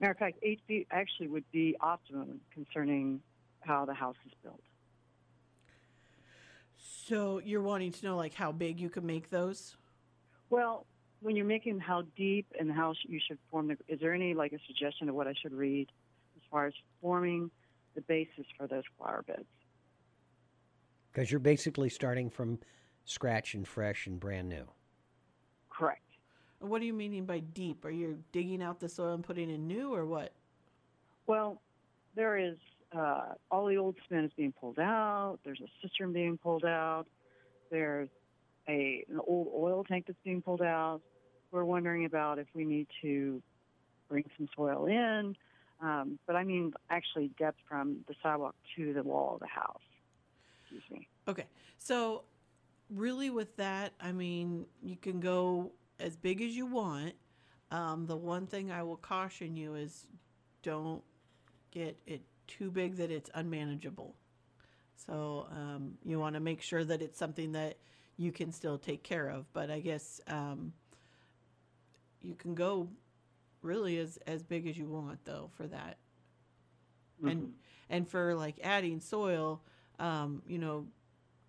[0.01, 3.21] Matter of fact, eight feet actually would be optimum concerning
[3.61, 4.59] how the house is built.
[6.85, 9.77] So you're wanting to know like how big you could make those?
[10.49, 10.85] Well,
[11.21, 14.51] when you're making how deep and how you should form the, is there any like
[14.51, 15.89] a suggestion of what I should read
[16.35, 17.49] as far as forming
[17.95, 19.45] the basis for those flower beds?
[21.11, 22.59] Because you're basically starting from
[23.05, 24.65] scratch and fresh and brand new.
[25.69, 26.01] Correct.
[26.59, 27.85] What are you meaning by deep?
[27.85, 30.33] Are you digging out the soil and putting in new, or what?
[31.27, 31.61] Well,
[32.15, 32.57] there is
[32.95, 35.39] uh, all the old cement is being pulled out.
[35.43, 37.05] There's a cistern being pulled out.
[37.71, 38.09] There's
[38.67, 41.01] a an old oil tank that's being pulled out.
[41.51, 43.41] We're wondering about if we need to
[44.09, 45.35] bring some soil in.
[45.81, 49.81] Um, but I mean, actually, depth from the sidewalk to the wall of the house.
[50.61, 51.07] Excuse me.
[51.27, 51.45] Okay.
[51.77, 52.23] So,
[52.89, 57.13] really, with that, I mean, you can go as big as you want.
[57.71, 60.05] Um, the one thing I will caution you is
[60.61, 61.03] don't
[61.71, 64.15] get it too big that it's unmanageable.
[64.95, 67.77] So, um, you want to make sure that it's something that
[68.17, 69.51] you can still take care of.
[69.53, 70.73] But I guess um,
[72.21, 72.87] you can go
[73.61, 75.97] really as, as big as you want, though, for that
[77.29, 77.53] and
[77.89, 79.61] and for like adding soil
[79.99, 80.85] um, you know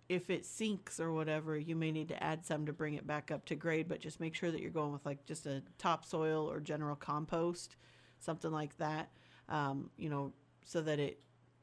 [0.07, 3.31] if it sinks or whatever you may need to add some to bring it back
[3.31, 6.49] up to grade but just make sure that you're going with like just a topsoil
[6.49, 7.75] or general compost
[8.19, 9.09] something like that
[9.49, 10.31] um, you know
[10.65, 11.19] so that it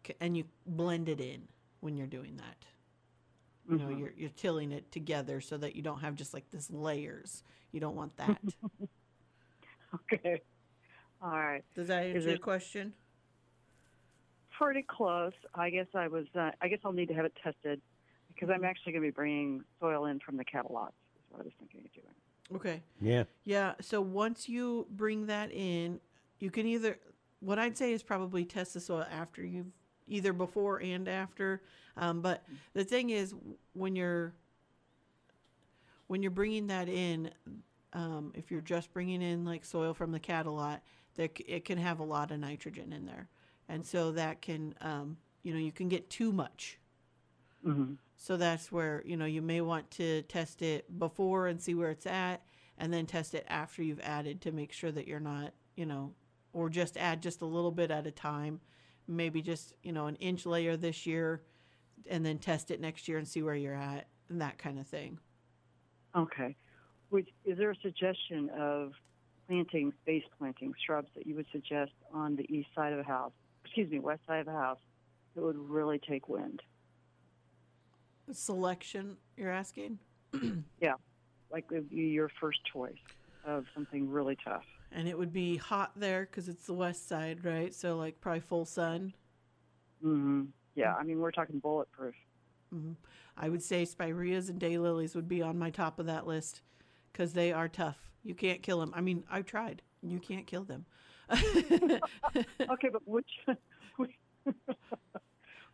[0.07, 1.42] c- and you blend it in
[1.80, 2.57] when you're doing that
[3.68, 3.98] you know Mhm.
[4.00, 7.42] you're, you're tilling it together so that you don't have just like this layers
[7.72, 8.40] you don't want that
[10.12, 10.40] Okay.
[11.20, 11.62] All right.
[11.74, 12.94] does that answer your it- question
[14.59, 15.32] Pretty close.
[15.55, 16.26] I guess I was.
[16.36, 17.80] Uh, I guess I'll need to have it tested
[18.32, 20.92] because I'm actually going to be bringing soil in from the cattle lots.
[21.16, 22.61] Is what I was thinking of doing.
[22.61, 23.24] okay Yeah.
[23.44, 23.72] Yeah.
[23.80, 26.00] So once you bring that in,
[26.38, 26.98] you can either,
[27.43, 29.72] what I'd say is probably test the soil after you've
[30.09, 31.62] either before and after.
[31.97, 32.43] Um, but
[32.74, 33.34] the thing is,
[33.74, 34.32] when you're
[36.07, 37.30] when you're bringing that in,
[37.93, 40.82] um, if you're just bringing in like soil from the cattle lot,
[41.16, 43.28] c- it can have a lot of nitrogen in there,
[43.68, 46.78] and so that can, um, you know, you can get too much.
[47.66, 47.95] Mm-hmm.
[48.16, 51.90] So that's where, you know, you may want to test it before and see where
[51.90, 52.43] it's at
[52.78, 56.12] and then test it after you've added to make sure that you're not, you know,
[56.52, 58.60] or just add just a little bit at a time.
[59.08, 61.42] Maybe just, you know, an inch layer this year
[62.08, 64.86] and then test it next year and see where you're at and that kind of
[64.86, 65.18] thing.
[66.16, 66.56] Okay.
[67.10, 68.92] Would, is there a suggestion of
[69.46, 73.32] planting, base planting shrubs that you would suggest on the east side of the house?
[73.64, 74.78] Excuse me, west side of the house
[75.34, 76.60] that would really take wind?
[78.30, 79.98] Selection, you're asking?
[80.80, 80.94] Yeah,
[81.52, 82.96] like would be your first choice
[83.44, 84.64] of something really tough.
[84.94, 87.74] And it would be hot there because it's the west side, right?
[87.74, 89.14] So, like, probably full sun.
[90.01, 90.44] hmm
[90.74, 92.14] Yeah, I mean we're talking bulletproof.
[92.70, 92.93] hmm
[93.36, 96.60] I would say spireas and daylilies would be on my top of that list
[97.12, 97.97] because they are tough.
[98.23, 98.93] You can't kill them.
[98.94, 99.81] I mean, I've tried.
[100.02, 100.85] You can't kill them.
[102.70, 103.31] okay, but which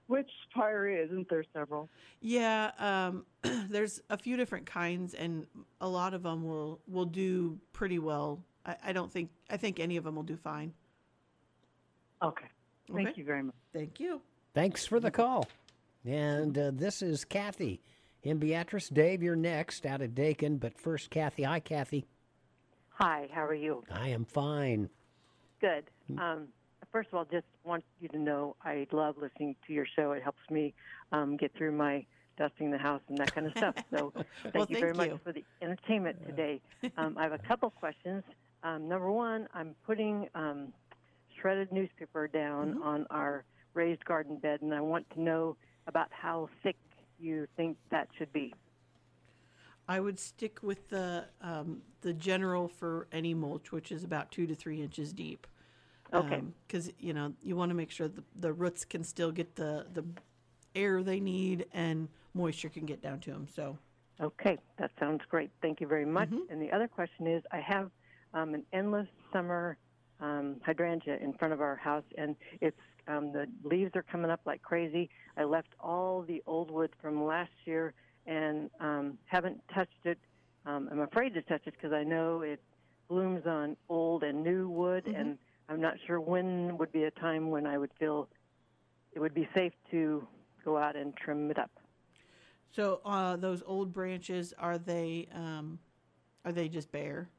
[0.07, 1.91] which spirea isn't there several?
[2.21, 3.27] Yeah, um,
[3.71, 5.47] there's a few different kinds, and
[5.81, 8.45] a lot of them will will do pretty well.
[8.69, 10.73] I, I don't think I think any of them will do fine.
[12.23, 12.47] Okay.
[12.93, 13.19] Thank Okay.
[13.19, 13.55] you very much.
[13.73, 14.21] Thank you.
[14.55, 15.47] Thanks for the call.
[16.05, 17.81] And uh, this is Kathy
[18.23, 18.89] in Beatrice.
[18.89, 21.43] Dave, you're next out of Dakin, but first, Kathy.
[21.43, 22.07] Hi, Kathy.
[22.91, 23.85] Hi, how are you?
[23.93, 24.89] I am fine.
[25.61, 25.85] Good.
[26.19, 26.49] Um,
[26.91, 30.13] first of all, just want you to know I love listening to your show.
[30.13, 30.75] It helps me
[31.13, 32.07] um, get through my
[32.39, 33.75] dusting the house and that kind of stuff.
[33.91, 34.13] So
[34.45, 36.61] thank Well, you very thank much for the entertainment today.
[36.97, 38.23] Um, I have a couple questions.
[38.63, 40.73] Um, number one, I'm putting um,
[41.41, 42.83] shredded newspaper down Mm-hmm.
[42.83, 43.45] on our
[43.75, 45.57] raised garden bed, and I want to know
[45.87, 46.77] about how thick
[47.19, 48.55] you think that should be.
[49.89, 54.47] I would stick with the um, the general for any mulch, which is about two
[54.47, 55.47] to three inches deep.
[56.13, 56.43] Okay.
[56.67, 59.87] Because you know you want to make sure the, the roots can still get the
[59.95, 60.05] the
[60.75, 63.47] air they need and moisture can get down to them.
[63.55, 63.79] So
[64.21, 65.51] Okay, that sounds great.
[65.63, 66.31] Thank you very much.
[66.51, 67.91] And the other question is I have
[68.35, 69.77] um, an endless summer
[70.21, 74.41] um, hydrangea in front of our house, and it's um, the leaves are coming up
[74.45, 75.09] like crazy.
[75.37, 77.95] I left all the old wood from last year
[78.27, 80.19] and um, haven't touched it.
[80.67, 82.61] Um, I'm afraid to touch it because I know it
[83.09, 85.39] blooms on old and new wood, and
[85.71, 88.29] I'm not sure when would be a time when I would feel
[89.13, 90.27] it would be safe to
[90.65, 91.71] go out and trim it up.
[92.71, 95.79] so uh, those old branches are they um,
[96.45, 97.31] are they just bare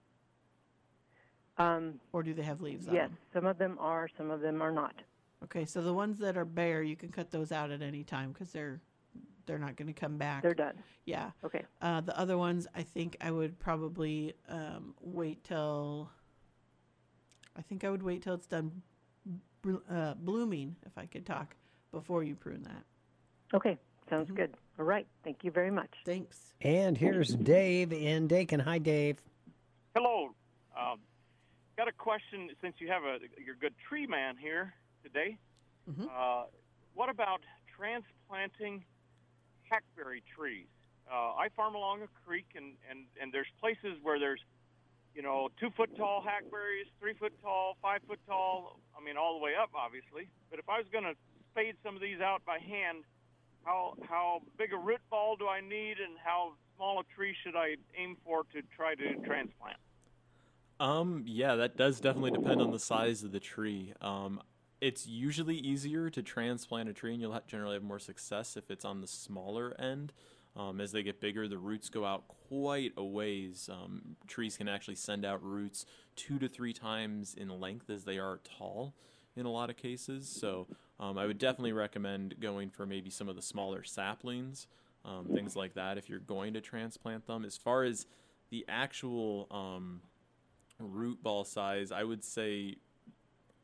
[1.60, 3.18] Um, or do they have leaves on yes, them?
[3.34, 4.96] some of them are, some of them are not.
[5.44, 8.32] Okay, so the ones that are bare, you can cut those out at any time
[8.32, 8.82] because they're
[9.46, 10.44] they're not going to come back.
[10.44, 10.76] They're done.
[11.06, 11.32] Yeah.
[11.44, 11.64] Okay.
[11.82, 16.10] Uh, the other ones, I think I would probably um, wait till.
[17.58, 18.84] I think I would wait till it's done
[19.90, 21.56] uh, blooming, if I could talk,
[21.92, 22.84] before you prune that.
[23.54, 23.78] Okay,
[24.10, 24.54] sounds good.
[24.78, 25.90] All right, thank you very much.
[26.06, 26.54] Thanks.
[26.62, 28.60] And here's Dave in Dakin.
[28.60, 29.22] Hi, Dave.
[29.96, 30.30] Hello.
[30.80, 31.00] Um,
[31.80, 35.38] got a question since you have a your good tree man here today.
[36.12, 36.44] Uh,
[36.94, 37.40] what about
[37.72, 38.84] transplanting
[39.64, 40.68] hackberry trees?
[41.10, 44.42] Uh, I farm along a creek, and, and, and there's places where there's,
[45.16, 48.82] you know, two foot tall hackberries, three foot tall, five foot tall.
[48.92, 50.28] I mean, all the way up, obviously.
[50.52, 51.16] But if I was going to
[51.54, 53.08] spade some of these out by hand,
[53.64, 57.56] how how big a root ball do I need, and how small a tree should
[57.56, 59.80] I aim for to try to transplant?
[60.80, 63.94] Um, yeah, that does definitely depend on the size of the tree.
[64.02, 64.42] Um,
[64.80, 68.86] it's usually easier to transplant a tree, and you'll generally have more success if it's
[68.86, 70.14] on the smaller end.
[70.56, 73.70] Um, as they get bigger, the roots go out quite a ways.
[73.72, 75.86] Um, trees can actually send out roots
[76.16, 78.96] two to three times in length as they are tall
[79.36, 80.28] in a lot of cases.
[80.28, 80.68] So
[81.00, 84.68] um, I would definitely recommend going for maybe some of the smaller saplings,
[85.06, 87.46] um, things like that, if you're going to transplant them.
[87.46, 88.06] As far as
[88.50, 90.02] the actual um,
[90.80, 92.78] root ball size, I would say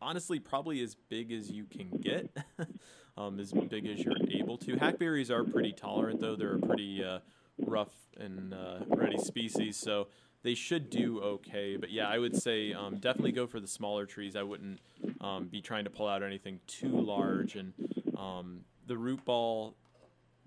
[0.02, 2.36] honestly probably as big as you can get,
[3.18, 4.76] um, as big as you're able to.
[4.76, 7.20] Hackberries are pretty tolerant though; they're a pretty uh,
[7.58, 10.08] rough and uh, ready species, so
[10.44, 11.78] they should do okay.
[11.78, 14.36] But yeah, I would say um, definitely go for the smaller trees.
[14.36, 14.80] I wouldn't
[15.22, 17.74] um, be trying to pull out anything too large, and
[18.18, 19.76] um, the root ball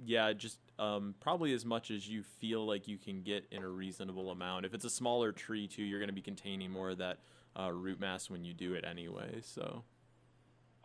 [0.05, 3.69] yeah, just um, probably as much as you feel like you can get in a
[3.69, 4.66] reasonable amount.
[4.66, 7.19] If it's a smaller tree, too, you're going to be containing more of that
[7.59, 9.41] uh, root mass when you do it anyway.
[9.43, 9.83] So,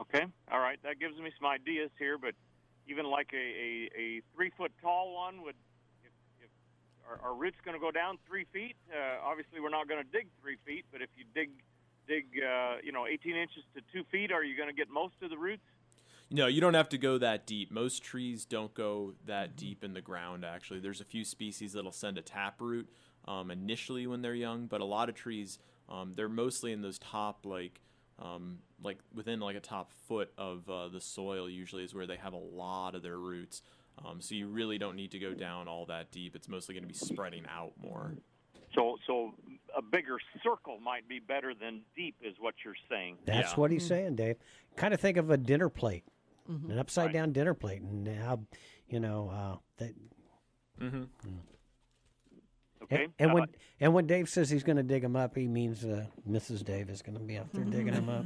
[0.01, 2.17] Okay, all right, that gives me some ideas here.
[2.17, 2.33] But
[2.87, 5.55] even like a, a, a three foot tall one would,
[6.03, 6.11] if,
[6.41, 6.49] if
[7.07, 10.09] our, our roots going to go down three feet, uh, obviously we're not going to
[10.09, 10.85] dig three feet.
[10.91, 11.51] But if you dig
[12.07, 15.15] dig uh, you know 18 inches to two feet, are you going to get most
[15.21, 15.63] of the roots?
[16.29, 17.71] No, you don't have to go that deep.
[17.71, 20.79] Most trees don't go that deep in the ground, actually.
[20.79, 22.89] There's a few species that'll send a taproot
[23.25, 25.59] um, initially when they're young, but a lot of trees,
[25.89, 27.81] um, they're mostly in those top, like,
[28.19, 32.17] um, like within like a top foot of uh, the soil usually is where they
[32.17, 33.61] have a lot of their roots.
[34.03, 36.35] Um, so you really don't need to go down all that deep.
[36.35, 38.13] It's mostly going to be spreading out more.
[38.75, 39.33] So so
[39.77, 43.17] a bigger circle might be better than deep, is what you're saying.
[43.25, 44.37] That's what he's saying, Dave.
[44.75, 46.03] Kind of think of a dinner plate,
[46.49, 46.71] Mm-hmm.
[46.71, 48.41] an upside down dinner plate, and how
[48.89, 49.93] you know uh, that.
[50.81, 51.03] Mm-hmm.
[52.83, 53.03] Okay.
[53.03, 53.45] And, and when
[53.79, 56.65] and when Dave says he's going to dig them up, he means uh, Mrs.
[56.65, 58.25] Dave is going to be up there digging them up.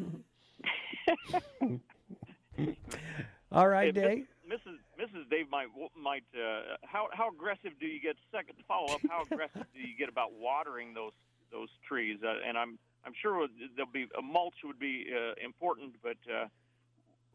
[3.52, 4.28] All right, Hey, Dave.
[4.50, 4.78] Mrs.
[5.00, 5.30] Mrs.
[5.30, 5.68] Dave might
[6.02, 8.16] might uh, how how aggressive do you get?
[8.32, 11.12] Second follow up, how aggressive do you get about watering those
[11.52, 12.18] those trees?
[12.24, 16.48] Uh, and I'm I'm sure there'll be a mulch would be uh, important, but uh,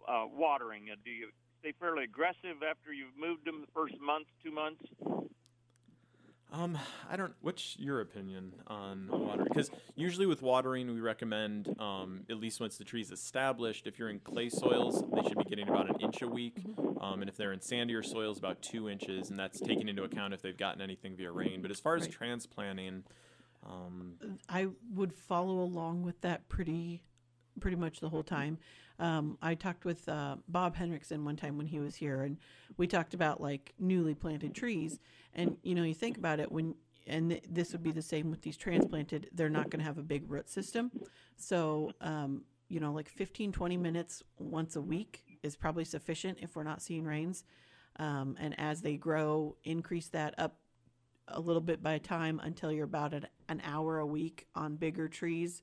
[0.08, 0.84] uh, watering.
[0.90, 1.28] Uh, do you
[1.60, 4.82] stay fairly aggressive after you've moved them the first month, two months?
[6.52, 6.78] Um,
[7.10, 7.32] I don't.
[7.40, 9.48] What's your opinion on watering?
[9.48, 13.86] Because usually with watering, we recommend um, at least once the tree's established.
[13.86, 16.58] If you're in clay soils, they should be getting about an inch a week,
[17.00, 20.34] um, and if they're in sandier soils, about two inches, and that's taking into account
[20.34, 21.62] if they've gotten anything via rain.
[21.62, 22.12] But as far as Right.
[22.12, 23.04] transplanting,
[23.64, 24.16] um,
[24.46, 27.00] I would follow along with that pretty,
[27.62, 28.58] pretty much the whole time.
[28.98, 32.36] Um, I talked with uh, Bob Henrickson one time when he was here, and
[32.76, 34.98] we talked about like newly planted trees.
[35.32, 36.74] And you know, you think about it when,
[37.06, 39.30] and th- this would be the same with these transplanted.
[39.32, 40.90] They're not going to have a big root system,
[41.36, 46.56] so um, you know, like 15, 20 minutes once a week is probably sufficient if
[46.56, 47.44] we're not seeing rains.
[47.96, 50.56] Um, and as they grow, increase that up
[51.28, 55.06] a little bit by time until you're about an, an hour a week on bigger
[55.06, 55.62] trees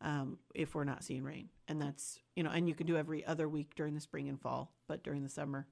[0.00, 1.48] um, if we're not seeing rain.
[1.66, 4.40] And that's, you know, and you can do every other week during the spring and
[4.40, 5.66] fall, but during the summer,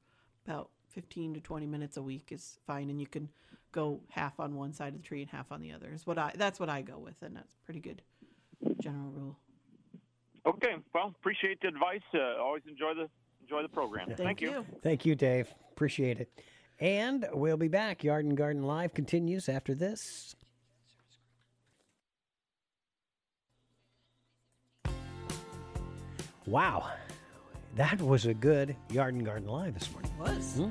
[0.46, 2.90] about 15 to 20 minutes a week is fine.
[2.90, 3.28] And you can
[3.72, 6.18] go half on one side of the tree and half on the other is what
[6.18, 7.22] I, that's what I go with.
[7.22, 8.02] And that's pretty good
[8.80, 9.38] general rule.
[10.46, 10.76] Okay.
[10.94, 12.00] Well, appreciate the advice.
[12.14, 13.08] Uh, always enjoy the
[13.42, 14.12] enjoy the program.
[14.16, 14.64] Thank, you.
[14.82, 15.52] Thank you, Dave.
[15.72, 16.30] Appreciate it.
[16.78, 18.04] And we'll be back.
[18.04, 20.35] Yard and Garden Live continues after this.
[26.46, 26.88] Wow.
[27.74, 30.10] That was a good Yard and Garden Live this morning.
[30.18, 30.54] Was.
[30.54, 30.70] Hmm?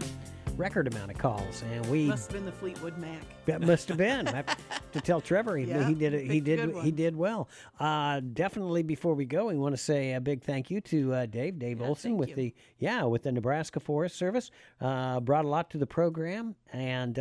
[0.57, 1.63] Record amount of calls.
[1.73, 3.19] And we Must have been the Fleetwood Mac.
[3.45, 4.25] that must have been.
[4.25, 4.57] Have
[4.93, 6.31] to tell Trevor, he, Yeah, he did it.
[6.31, 6.73] He did.
[6.77, 7.49] He did well.
[7.77, 8.81] Uh, definitely.
[8.81, 11.81] Before we go, we want to say a big thank you to uh, Dave, Dave
[11.81, 14.49] Olson, with the yeah, with the Nebraska Forest Service.
[14.79, 17.19] Uh, brought a lot to the program, and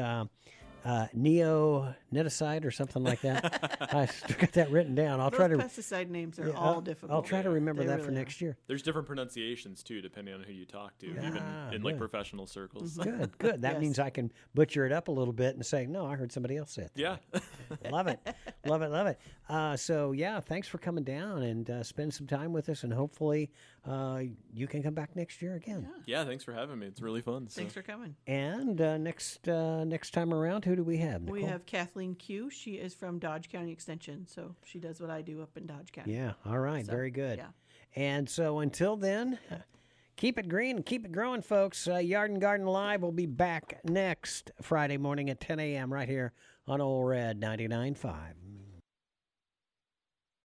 [0.85, 3.79] uh, neoneticide or something like that.
[3.95, 5.21] I still got that written down.
[5.21, 5.57] I'll Those try to.
[5.57, 7.13] pesticide names are Yeah, all I'll- difficult.
[7.13, 8.19] I'll try to remember They that for really are.
[8.21, 8.57] next year.
[8.67, 11.99] there's different pronunciations too, depending on who you talk to, even Ah, in like good.
[11.99, 12.97] professional circles.
[12.97, 13.63] Good, good.
[13.63, 13.81] That Yes.
[13.81, 16.57] means I can butcher it up a little bit and say, "No, I heard somebody
[16.57, 17.17] else say it." Yeah.
[17.91, 18.21] love it,
[18.65, 19.19] love it, love it.
[19.49, 22.93] Uh, so yeah, thanks for coming down and uh, spending some time with us, and
[22.93, 23.51] hopefully
[23.87, 25.89] uh, you can come back next year again.
[26.07, 26.25] yeah.
[26.25, 26.87] Thanks for having me.
[26.87, 27.49] It's really fun.
[27.49, 27.59] so.
[27.61, 28.15] Thanks for coming.
[28.27, 31.23] And uh, next uh, next time around, who do we have?
[31.23, 32.51] We have Kathleen Cue.
[32.51, 35.93] She is from Dodge County Extension, so she does what I do up in Dodge
[35.93, 36.15] County.
[36.15, 36.33] Yeah.
[36.47, 36.85] All right.
[36.85, 37.39] So, very good.
[37.39, 37.49] yeah.
[37.97, 39.39] And so until then,
[40.17, 41.87] keep it green and keep it growing, folks.
[41.87, 45.93] Uh, Yard and Garden Live will be back next Friday morning at 10 a.m.
[45.93, 46.33] right here
[46.67, 48.15] on Old Red 99.5.